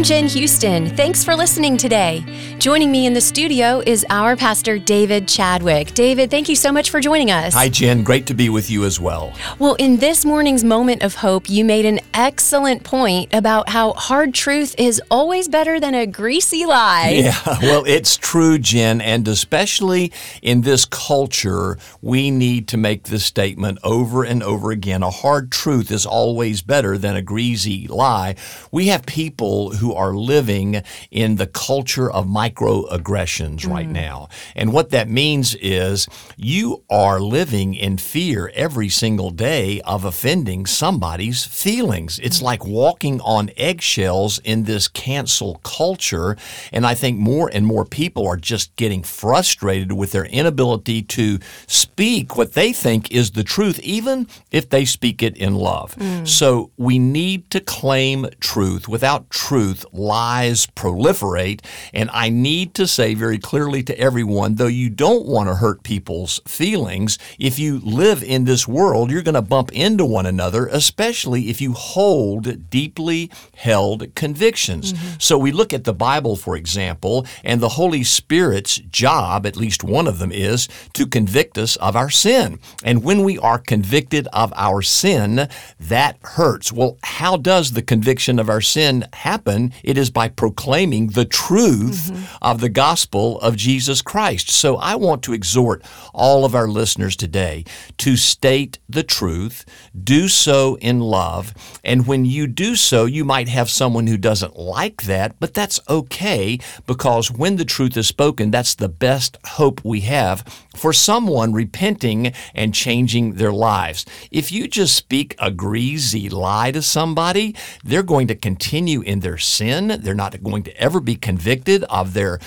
I'm 0.00 0.04
Jen 0.04 0.28
Houston. 0.28 0.86
Thanks 0.96 1.22
for 1.22 1.36
listening 1.36 1.76
today. 1.76 2.24
Joining 2.58 2.90
me 2.90 3.04
in 3.04 3.12
the 3.12 3.20
studio 3.20 3.82
is 3.84 4.06
our 4.08 4.34
pastor, 4.34 4.78
David 4.78 5.28
Chadwick. 5.28 5.92
David, 5.92 6.30
thank 6.30 6.48
you 6.48 6.56
so 6.56 6.72
much 6.72 6.88
for 6.88 7.00
joining 7.00 7.30
us. 7.30 7.52
Hi, 7.52 7.68
Jen. 7.68 8.02
Great 8.02 8.26
to 8.28 8.34
be 8.34 8.48
with 8.48 8.70
you 8.70 8.86
as 8.86 8.98
well. 8.98 9.34
Well, 9.58 9.74
in 9.74 9.98
this 9.98 10.24
morning's 10.24 10.64
moment 10.64 11.02
of 11.02 11.16
hope, 11.16 11.50
you 11.50 11.66
made 11.66 11.84
an 11.84 12.00
excellent 12.14 12.82
point 12.82 13.34
about 13.34 13.68
how 13.68 13.92
hard 13.92 14.32
truth 14.32 14.74
is 14.78 15.02
always 15.10 15.48
better 15.48 15.78
than 15.78 15.94
a 15.94 16.06
greasy 16.06 16.64
lie. 16.64 17.10
Yeah, 17.10 17.58
well, 17.62 17.84
it's 17.86 18.16
true, 18.16 18.58
Jen, 18.58 19.02
and 19.02 19.28
especially 19.28 20.12
in 20.40 20.62
this 20.62 20.86
culture, 20.86 21.76
we 22.00 22.30
need 22.30 22.68
to 22.68 22.78
make 22.78 23.04
this 23.04 23.26
statement 23.26 23.78
over 23.84 24.24
and 24.24 24.42
over 24.42 24.70
again. 24.70 25.02
A 25.02 25.10
hard 25.10 25.52
truth 25.52 25.90
is 25.90 26.06
always 26.06 26.62
better 26.62 26.96
than 26.96 27.16
a 27.16 27.22
greasy 27.22 27.86
lie. 27.86 28.36
We 28.72 28.86
have 28.86 29.04
people 29.04 29.72
who 29.72 29.89
are 29.94 30.14
living 30.14 30.82
in 31.10 31.36
the 31.36 31.46
culture 31.46 32.10
of 32.10 32.26
microaggressions 32.26 33.66
right 33.68 33.88
Mm. 33.88 33.92
now. 33.92 34.28
And 34.54 34.72
what 34.72 34.90
that 34.90 35.08
means 35.08 35.54
is 35.56 36.06
you 36.36 36.82
are 36.90 37.20
living 37.20 37.74
in 37.74 37.96
fear 37.98 38.50
every 38.54 38.88
single 38.88 39.30
day 39.30 39.80
of 39.82 40.04
offending 40.04 40.66
somebody's 40.66 41.44
feelings. 41.44 42.18
Mm. 42.18 42.24
It's 42.26 42.42
like 42.42 42.64
walking 42.66 43.20
on 43.22 43.50
eggshells 43.56 44.38
in 44.44 44.64
this 44.64 44.88
cancel 44.88 45.56
culture. 45.62 46.36
And 46.72 46.86
I 46.86 46.94
think 46.94 47.18
more 47.18 47.50
and 47.52 47.66
more 47.66 47.84
people 47.84 48.26
are 48.26 48.36
just 48.36 48.74
getting 48.76 49.02
frustrated 49.02 49.92
with 49.92 50.12
their 50.12 50.24
inability 50.26 51.02
to 51.02 51.38
speak 51.66 52.36
what 52.36 52.52
they 52.54 52.72
think 52.72 53.10
is 53.10 53.32
the 53.32 53.44
truth, 53.44 53.78
even 53.80 54.26
if 54.50 54.68
they 54.68 54.84
speak 54.84 55.22
it 55.22 55.36
in 55.36 55.54
love. 55.54 55.96
So 56.24 56.70
we 56.76 56.98
need 56.98 57.50
to 57.50 57.60
claim 57.60 58.26
truth. 58.40 58.88
Without 58.88 59.30
truth, 59.30 59.79
lies 59.92 60.66
proliferate. 60.66 61.64
And 61.92 62.10
I 62.12 62.28
need 62.28 62.74
to 62.74 62.86
say 62.86 63.14
very 63.14 63.38
clearly 63.38 63.82
to 63.84 63.98
everyone 63.98 64.56
though 64.56 64.66
you 64.66 64.90
don't 64.90 65.26
want 65.26 65.48
to 65.48 65.54
hurt 65.56 65.82
people's 65.82 66.40
feelings, 66.46 67.18
if 67.38 67.58
you 67.58 67.78
live 67.80 68.22
in 68.22 68.44
this 68.44 68.66
world, 68.68 69.10
you're 69.10 69.22
going 69.22 69.34
to 69.34 69.42
bump 69.42 69.72
into 69.72 70.04
one 70.04 70.26
another, 70.26 70.66
especially 70.66 71.48
if 71.50 71.60
you 71.60 71.72
hold 71.72 72.70
deeply 72.70 73.30
held 73.56 74.14
convictions. 74.14 74.92
Mm-hmm. 74.92 75.08
So 75.18 75.38
we 75.38 75.52
look 75.52 75.72
at 75.72 75.84
the 75.84 75.94
Bible, 75.94 76.36
for 76.36 76.56
example, 76.56 77.26
and 77.44 77.60
the 77.60 77.70
Holy 77.70 78.04
Spirit's 78.04 78.76
job, 78.76 79.46
at 79.46 79.56
least 79.56 79.84
one 79.84 80.06
of 80.06 80.18
them, 80.18 80.32
is 80.32 80.68
to 80.94 81.06
convict 81.06 81.58
us 81.58 81.76
of 81.76 81.96
our 81.96 82.10
sin. 82.10 82.58
And 82.84 83.02
when 83.02 83.24
we 83.24 83.38
are 83.38 83.58
convicted 83.58 84.28
of 84.32 84.52
our 84.56 84.82
sin, 84.82 85.48
that 85.78 86.18
hurts. 86.22 86.72
Well, 86.72 86.98
how 87.02 87.36
does 87.36 87.72
the 87.72 87.82
conviction 87.82 88.38
of 88.38 88.48
our 88.48 88.60
sin 88.60 89.06
happen? 89.12 89.69
It 89.82 89.98
is 89.98 90.10
by 90.10 90.28
proclaiming 90.28 91.08
the 91.08 91.24
truth 91.24 92.10
mm-hmm. 92.12 92.36
of 92.42 92.60
the 92.60 92.68
gospel 92.68 93.40
of 93.40 93.56
Jesus 93.56 94.02
Christ. 94.02 94.50
So 94.50 94.76
I 94.76 94.94
want 94.94 95.22
to 95.24 95.32
exhort 95.32 95.84
all 96.12 96.44
of 96.44 96.54
our 96.54 96.68
listeners 96.68 97.16
today 97.16 97.64
to 97.98 98.16
state 98.16 98.78
the 98.88 99.02
truth, 99.02 99.64
do 100.02 100.28
so 100.28 100.76
in 100.80 101.00
love, 101.00 101.54
and 101.84 102.06
when 102.06 102.24
you 102.24 102.46
do 102.46 102.74
so, 102.74 103.04
you 103.04 103.24
might 103.24 103.48
have 103.48 103.70
someone 103.70 104.06
who 104.06 104.16
doesn't 104.16 104.56
like 104.56 105.02
that, 105.02 105.38
but 105.40 105.54
that's 105.54 105.80
okay 105.88 106.58
because 106.86 107.30
when 107.30 107.56
the 107.56 107.64
truth 107.64 107.96
is 107.96 108.06
spoken, 108.06 108.50
that's 108.50 108.74
the 108.74 108.88
best 108.88 109.36
hope 109.44 109.84
we 109.84 110.00
have 110.00 110.44
for 110.80 110.94
someone 110.94 111.52
repenting 111.52 112.32
and 112.54 112.72
changing 112.72 113.34
their 113.34 113.52
lives. 113.52 114.06
If 114.30 114.50
you 114.50 114.66
just 114.66 114.96
speak 114.96 115.34
a 115.38 115.50
greasy 115.50 116.30
lie 116.30 116.72
to 116.72 116.80
somebody, 116.80 117.54
they're 117.84 118.02
going 118.02 118.28
to 118.28 118.34
continue 118.34 119.02
in 119.02 119.20
their 119.20 119.36
sin. 119.36 120.00
They're 120.00 120.14
not 120.14 120.42
going 120.42 120.62
to 120.62 120.76
ever 120.78 121.00
be 121.00 121.16
convicted 121.16 121.84
of 121.84 122.14
their 122.14 122.38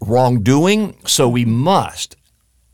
wrongdoing. 0.00 0.96
So 1.06 1.28
we 1.28 1.44
must 1.44 2.15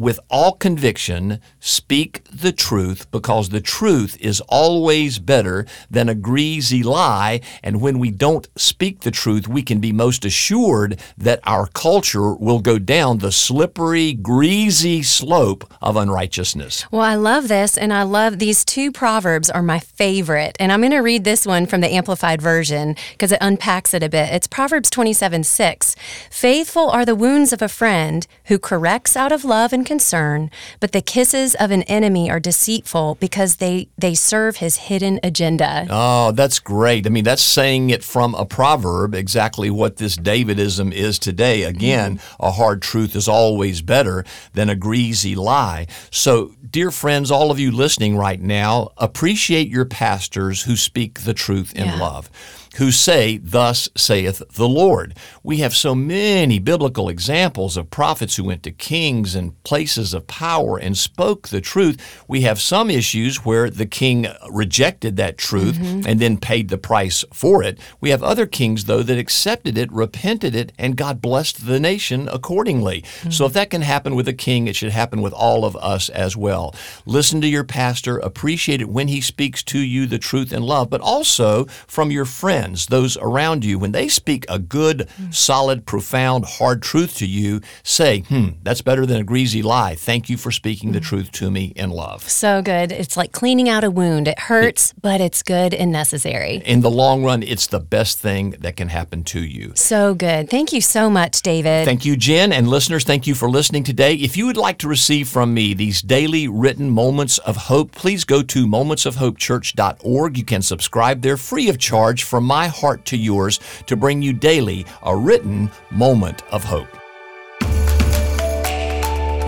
with 0.02 0.18
all 0.28 0.52
conviction, 0.54 1.38
speak 1.60 2.24
the 2.24 2.50
truth 2.50 3.08
because 3.12 3.50
the 3.50 3.60
truth 3.60 4.16
is 4.20 4.40
always 4.48 5.20
better 5.20 5.64
than 5.88 6.08
a 6.08 6.14
greasy 6.14 6.82
lie. 6.82 7.40
And 7.62 7.80
when 7.80 8.00
we 8.00 8.10
don't 8.10 8.48
speak 8.56 9.02
the 9.02 9.12
truth, 9.12 9.46
we 9.46 9.62
can 9.62 9.78
be 9.78 9.92
most 9.92 10.24
assured 10.24 10.98
that 11.16 11.38
our 11.44 11.68
culture 11.68 12.34
will 12.34 12.58
go 12.58 12.80
down 12.80 13.18
the 13.18 13.30
slippery, 13.30 14.12
greasy 14.12 15.04
slope 15.04 15.72
of 15.80 15.94
unrighteousness. 15.94 16.84
Well, 16.90 17.02
I 17.02 17.14
love 17.14 17.46
this, 17.46 17.78
and 17.78 17.92
I 17.92 18.02
love 18.02 18.40
these 18.40 18.64
two 18.64 18.90
proverbs 18.90 19.50
are 19.50 19.62
my 19.62 19.78
favorite. 19.78 20.56
And 20.58 20.72
I'm 20.72 20.80
going 20.80 20.90
to 20.90 20.98
read 20.98 21.22
this 21.22 21.46
one 21.46 21.64
from 21.64 21.80
the 21.80 21.92
Amplified 21.92 22.42
Version 22.42 22.96
because 23.12 23.30
it 23.30 23.38
unpacks 23.40 23.94
it 23.94 24.02
a 24.02 24.08
bit. 24.08 24.32
It's 24.32 24.48
Proverbs 24.48 24.90
27 24.90 25.44
6. 25.44 25.94
Faithful 26.28 26.90
are 26.90 27.04
the 27.04 27.14
wounds 27.14 27.52
of 27.52 27.62
a 27.62 27.68
friend 27.68 28.26
who 28.46 28.58
corrects 28.58 29.16
out 29.16 29.30
of 29.30 29.44
love 29.44 29.72
and 29.72 29.86
concern, 29.92 30.50
but 30.80 30.92
the 30.92 31.02
kisses 31.02 31.54
of 31.56 31.70
an 31.70 31.82
enemy 31.82 32.30
are 32.30 32.40
deceitful 32.40 33.16
because 33.20 33.56
they, 33.56 33.88
they 33.98 34.14
serve 34.14 34.56
his 34.56 34.76
hidden 34.88 35.20
agenda. 35.22 35.86
Oh, 35.90 36.32
that's 36.32 36.58
great. 36.60 37.06
I 37.06 37.10
mean, 37.10 37.24
that's 37.24 37.42
saying 37.42 37.90
it 37.90 38.02
from 38.02 38.34
a 38.36 38.46
proverb, 38.46 39.14
exactly 39.14 39.68
what 39.68 39.98
this 39.98 40.16
Davidism 40.16 40.92
is 40.92 41.18
today. 41.18 41.64
Again, 41.64 42.20
a 42.40 42.52
hard 42.52 42.80
truth 42.80 43.14
is 43.14 43.28
always 43.28 43.82
better 43.82 44.24
than 44.54 44.70
a 44.70 44.74
greasy 44.74 45.34
lie. 45.34 45.86
So, 46.10 46.54
dear 46.70 46.90
friends, 46.90 47.30
all 47.30 47.50
of 47.50 47.58
you 47.58 47.70
listening 47.70 48.16
right 48.16 48.40
now, 48.40 48.92
appreciate 48.96 49.68
your 49.68 49.84
pastors 49.84 50.62
who 50.62 50.74
speak 50.76 51.20
the 51.24 51.34
truth 51.34 51.74
in 51.74 51.84
Yeah. 51.86 52.00
love. 52.00 52.30
Who 52.76 52.90
say, 52.90 53.38
Thus 53.38 53.88
saith 53.96 54.42
the 54.54 54.68
Lord. 54.68 55.16
We 55.42 55.58
have 55.58 55.74
so 55.74 55.94
many 55.94 56.58
biblical 56.58 57.08
examples 57.08 57.76
of 57.76 57.90
prophets 57.90 58.36
who 58.36 58.44
went 58.44 58.62
to 58.62 58.70
kings 58.70 59.34
and 59.34 59.62
places 59.64 60.14
of 60.14 60.26
power 60.26 60.78
and 60.78 60.96
spoke 60.96 61.48
the 61.48 61.60
truth. 61.60 62.24
We 62.26 62.42
have 62.42 62.60
some 62.60 62.90
issues 62.90 63.44
where 63.44 63.68
the 63.68 63.86
king 63.86 64.26
rejected 64.50 65.16
that 65.16 65.38
truth 65.38 65.76
mm-hmm. 65.76 66.06
and 66.06 66.20
then 66.20 66.38
paid 66.38 66.68
the 66.68 66.78
price 66.78 67.24
for 67.32 67.62
it. 67.62 67.78
We 68.00 68.10
have 68.10 68.22
other 68.22 68.46
kings, 68.46 68.84
though, 68.84 69.02
that 69.02 69.18
accepted 69.18 69.76
it, 69.76 69.92
repented 69.92 70.54
it, 70.54 70.72
and 70.78 70.96
God 70.96 71.20
blessed 71.20 71.66
the 71.66 71.80
nation 71.80 72.28
accordingly. 72.28 73.04
So 73.04 73.28
if 73.28 73.50
mm-hmm. 73.50 73.54
that 73.54 73.70
can 73.70 73.82
happen 73.82 74.14
with 74.14 74.28
a 74.28 74.32
king, 74.32 74.66
it 74.66 74.76
should 74.76 74.92
happen 74.92 75.20
with 75.20 75.32
all 75.32 75.64
of 75.64 75.76
us 75.76 76.08
as 76.08 76.36
well. 76.36 76.74
Listen 77.04 77.40
to 77.40 77.48
your 77.48 77.64
pastor, 77.64 78.18
appreciate 78.18 78.80
it 78.80 78.88
when 78.88 79.08
he 79.08 79.20
speaks 79.20 79.62
to 79.64 79.78
you 79.78 80.06
the 80.06 80.18
truth 80.18 80.52
in 80.52 80.62
love, 80.62 80.88
but 80.88 81.00
also 81.00 81.64
from 81.86 82.10
your 82.10 82.24
friends, 82.24 82.61
those 82.88 83.16
around 83.16 83.64
you. 83.64 83.78
When 83.78 83.92
they 83.92 84.08
speak 84.08 84.44
a 84.48 84.58
good, 84.58 85.08
solid, 85.30 85.86
profound, 85.86 86.44
hard 86.44 86.82
truth 86.82 87.16
to 87.16 87.26
you, 87.26 87.60
say, 87.82 88.20
hmm, 88.20 88.50
that's 88.62 88.82
better 88.82 89.06
than 89.06 89.20
a 89.20 89.24
greasy 89.24 89.62
lie. 89.62 89.94
Thank 89.94 90.28
you 90.28 90.36
for 90.36 90.50
speaking 90.50 90.92
the 90.92 91.00
truth 91.00 91.32
to 91.32 91.50
me 91.50 91.72
in 91.76 91.90
love. 91.90 92.28
So 92.28 92.62
good. 92.62 92.92
It's 92.92 93.16
like 93.16 93.32
cleaning 93.32 93.68
out 93.68 93.84
a 93.84 93.90
wound. 93.90 94.28
It 94.28 94.38
hurts, 94.38 94.92
but 95.00 95.20
it's 95.20 95.42
good 95.42 95.74
and 95.74 95.90
necessary. 95.92 96.62
In 96.64 96.80
the 96.80 96.90
long 96.90 97.24
run, 97.24 97.42
it's 97.42 97.66
the 97.66 97.80
best 97.80 98.18
thing 98.18 98.50
that 98.60 98.76
can 98.76 98.88
happen 98.88 99.24
to 99.24 99.40
you. 99.40 99.72
So 99.74 100.14
good. 100.14 100.50
Thank 100.50 100.72
you 100.72 100.80
so 100.80 101.10
much, 101.10 101.42
David. 101.42 101.84
Thank 101.84 102.04
you, 102.04 102.16
Jen, 102.16 102.52
and 102.52 102.68
listeners, 102.68 103.04
thank 103.04 103.26
you 103.26 103.34
for 103.34 103.48
listening 103.48 103.84
today. 103.84 104.14
If 104.14 104.36
you 104.36 104.46
would 104.46 104.56
like 104.56 104.78
to 104.78 104.88
receive 104.88 105.28
from 105.28 105.54
me 105.54 105.74
these 105.74 106.02
daily 106.02 106.48
written 106.48 106.90
moments 106.90 107.38
of 107.38 107.56
hope, 107.56 107.92
please 107.92 108.24
go 108.24 108.42
to 108.42 108.66
momentsofhopechurch.org. 108.66 110.38
You 110.38 110.44
can 110.44 110.62
subscribe 110.62 111.22
there 111.22 111.36
free 111.36 111.68
of 111.68 111.78
charge 111.78 112.22
from 112.22 112.44
my 112.52 112.68
heart 112.68 113.04
to 113.06 113.16
yours 113.16 113.58
to 113.86 113.96
bring 113.96 114.20
you 114.20 114.34
daily 114.34 114.84
a 115.04 115.16
written 115.16 115.70
moment 115.90 116.42
of 116.52 116.62
hope. 116.62 116.90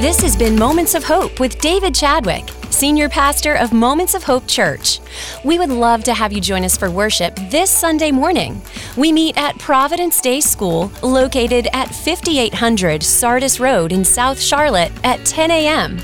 This 0.00 0.22
has 0.22 0.34
been 0.34 0.58
Moments 0.58 0.94
of 0.94 1.04
Hope 1.04 1.38
with 1.38 1.58
David 1.58 1.94
Chadwick, 1.94 2.48
Senior 2.70 3.10
Pastor 3.10 3.56
of 3.56 3.74
Moments 3.74 4.14
of 4.14 4.22
Hope 4.22 4.48
Church. 4.48 5.00
We 5.44 5.58
would 5.58 5.68
love 5.68 6.02
to 6.04 6.14
have 6.14 6.32
you 6.32 6.40
join 6.40 6.64
us 6.64 6.78
for 6.78 6.90
worship 6.90 7.36
this 7.50 7.70
Sunday 7.70 8.10
morning. 8.10 8.62
We 8.96 9.12
meet 9.12 9.36
at 9.36 9.58
Providence 9.58 10.22
Day 10.22 10.40
School, 10.40 10.90
located 11.02 11.68
at 11.74 11.94
5800 11.94 13.02
Sardis 13.02 13.60
Road 13.60 13.92
in 13.92 14.02
South 14.02 14.40
Charlotte 14.40 14.92
at 15.04 15.26
10 15.26 15.50
a.m. 15.50 15.98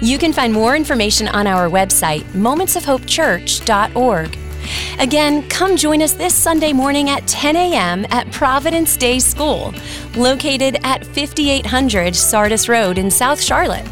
You 0.00 0.16
can 0.16 0.32
find 0.32 0.54
more 0.54 0.74
information 0.74 1.28
on 1.28 1.46
our 1.46 1.68
website, 1.68 2.22
momentsofhopechurch.org. 2.32 4.45
Again, 4.98 5.48
come 5.48 5.76
join 5.76 6.02
us 6.02 6.14
this 6.14 6.34
Sunday 6.34 6.72
morning 6.72 7.10
at 7.10 7.26
10 7.26 7.56
a.m. 7.56 8.06
at 8.10 8.30
Providence 8.32 8.96
Day 8.96 9.18
School, 9.18 9.74
located 10.16 10.78
at 10.82 11.04
5800 11.06 12.14
Sardis 12.14 12.68
Road 12.68 12.98
in 12.98 13.10
South 13.10 13.40
Charlotte. 13.40 13.86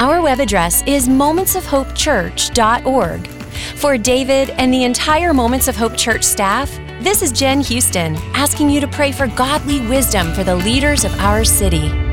Our 0.00 0.22
web 0.22 0.40
address 0.40 0.82
is 0.86 1.08
momentsofhopechurch.org. 1.08 3.26
For 3.76 3.98
David 3.98 4.50
and 4.50 4.72
the 4.72 4.84
entire 4.84 5.34
Moments 5.34 5.66
of 5.68 5.76
Hope 5.76 5.96
Church 5.96 6.24
staff, 6.24 6.70
this 7.00 7.22
is 7.22 7.32
Jen 7.32 7.60
Houston 7.62 8.16
asking 8.34 8.70
you 8.70 8.80
to 8.80 8.88
pray 8.88 9.12
for 9.12 9.26
godly 9.26 9.80
wisdom 9.88 10.32
for 10.34 10.44
the 10.44 10.54
leaders 10.54 11.04
of 11.04 11.12
our 11.20 11.44
city. 11.44 12.11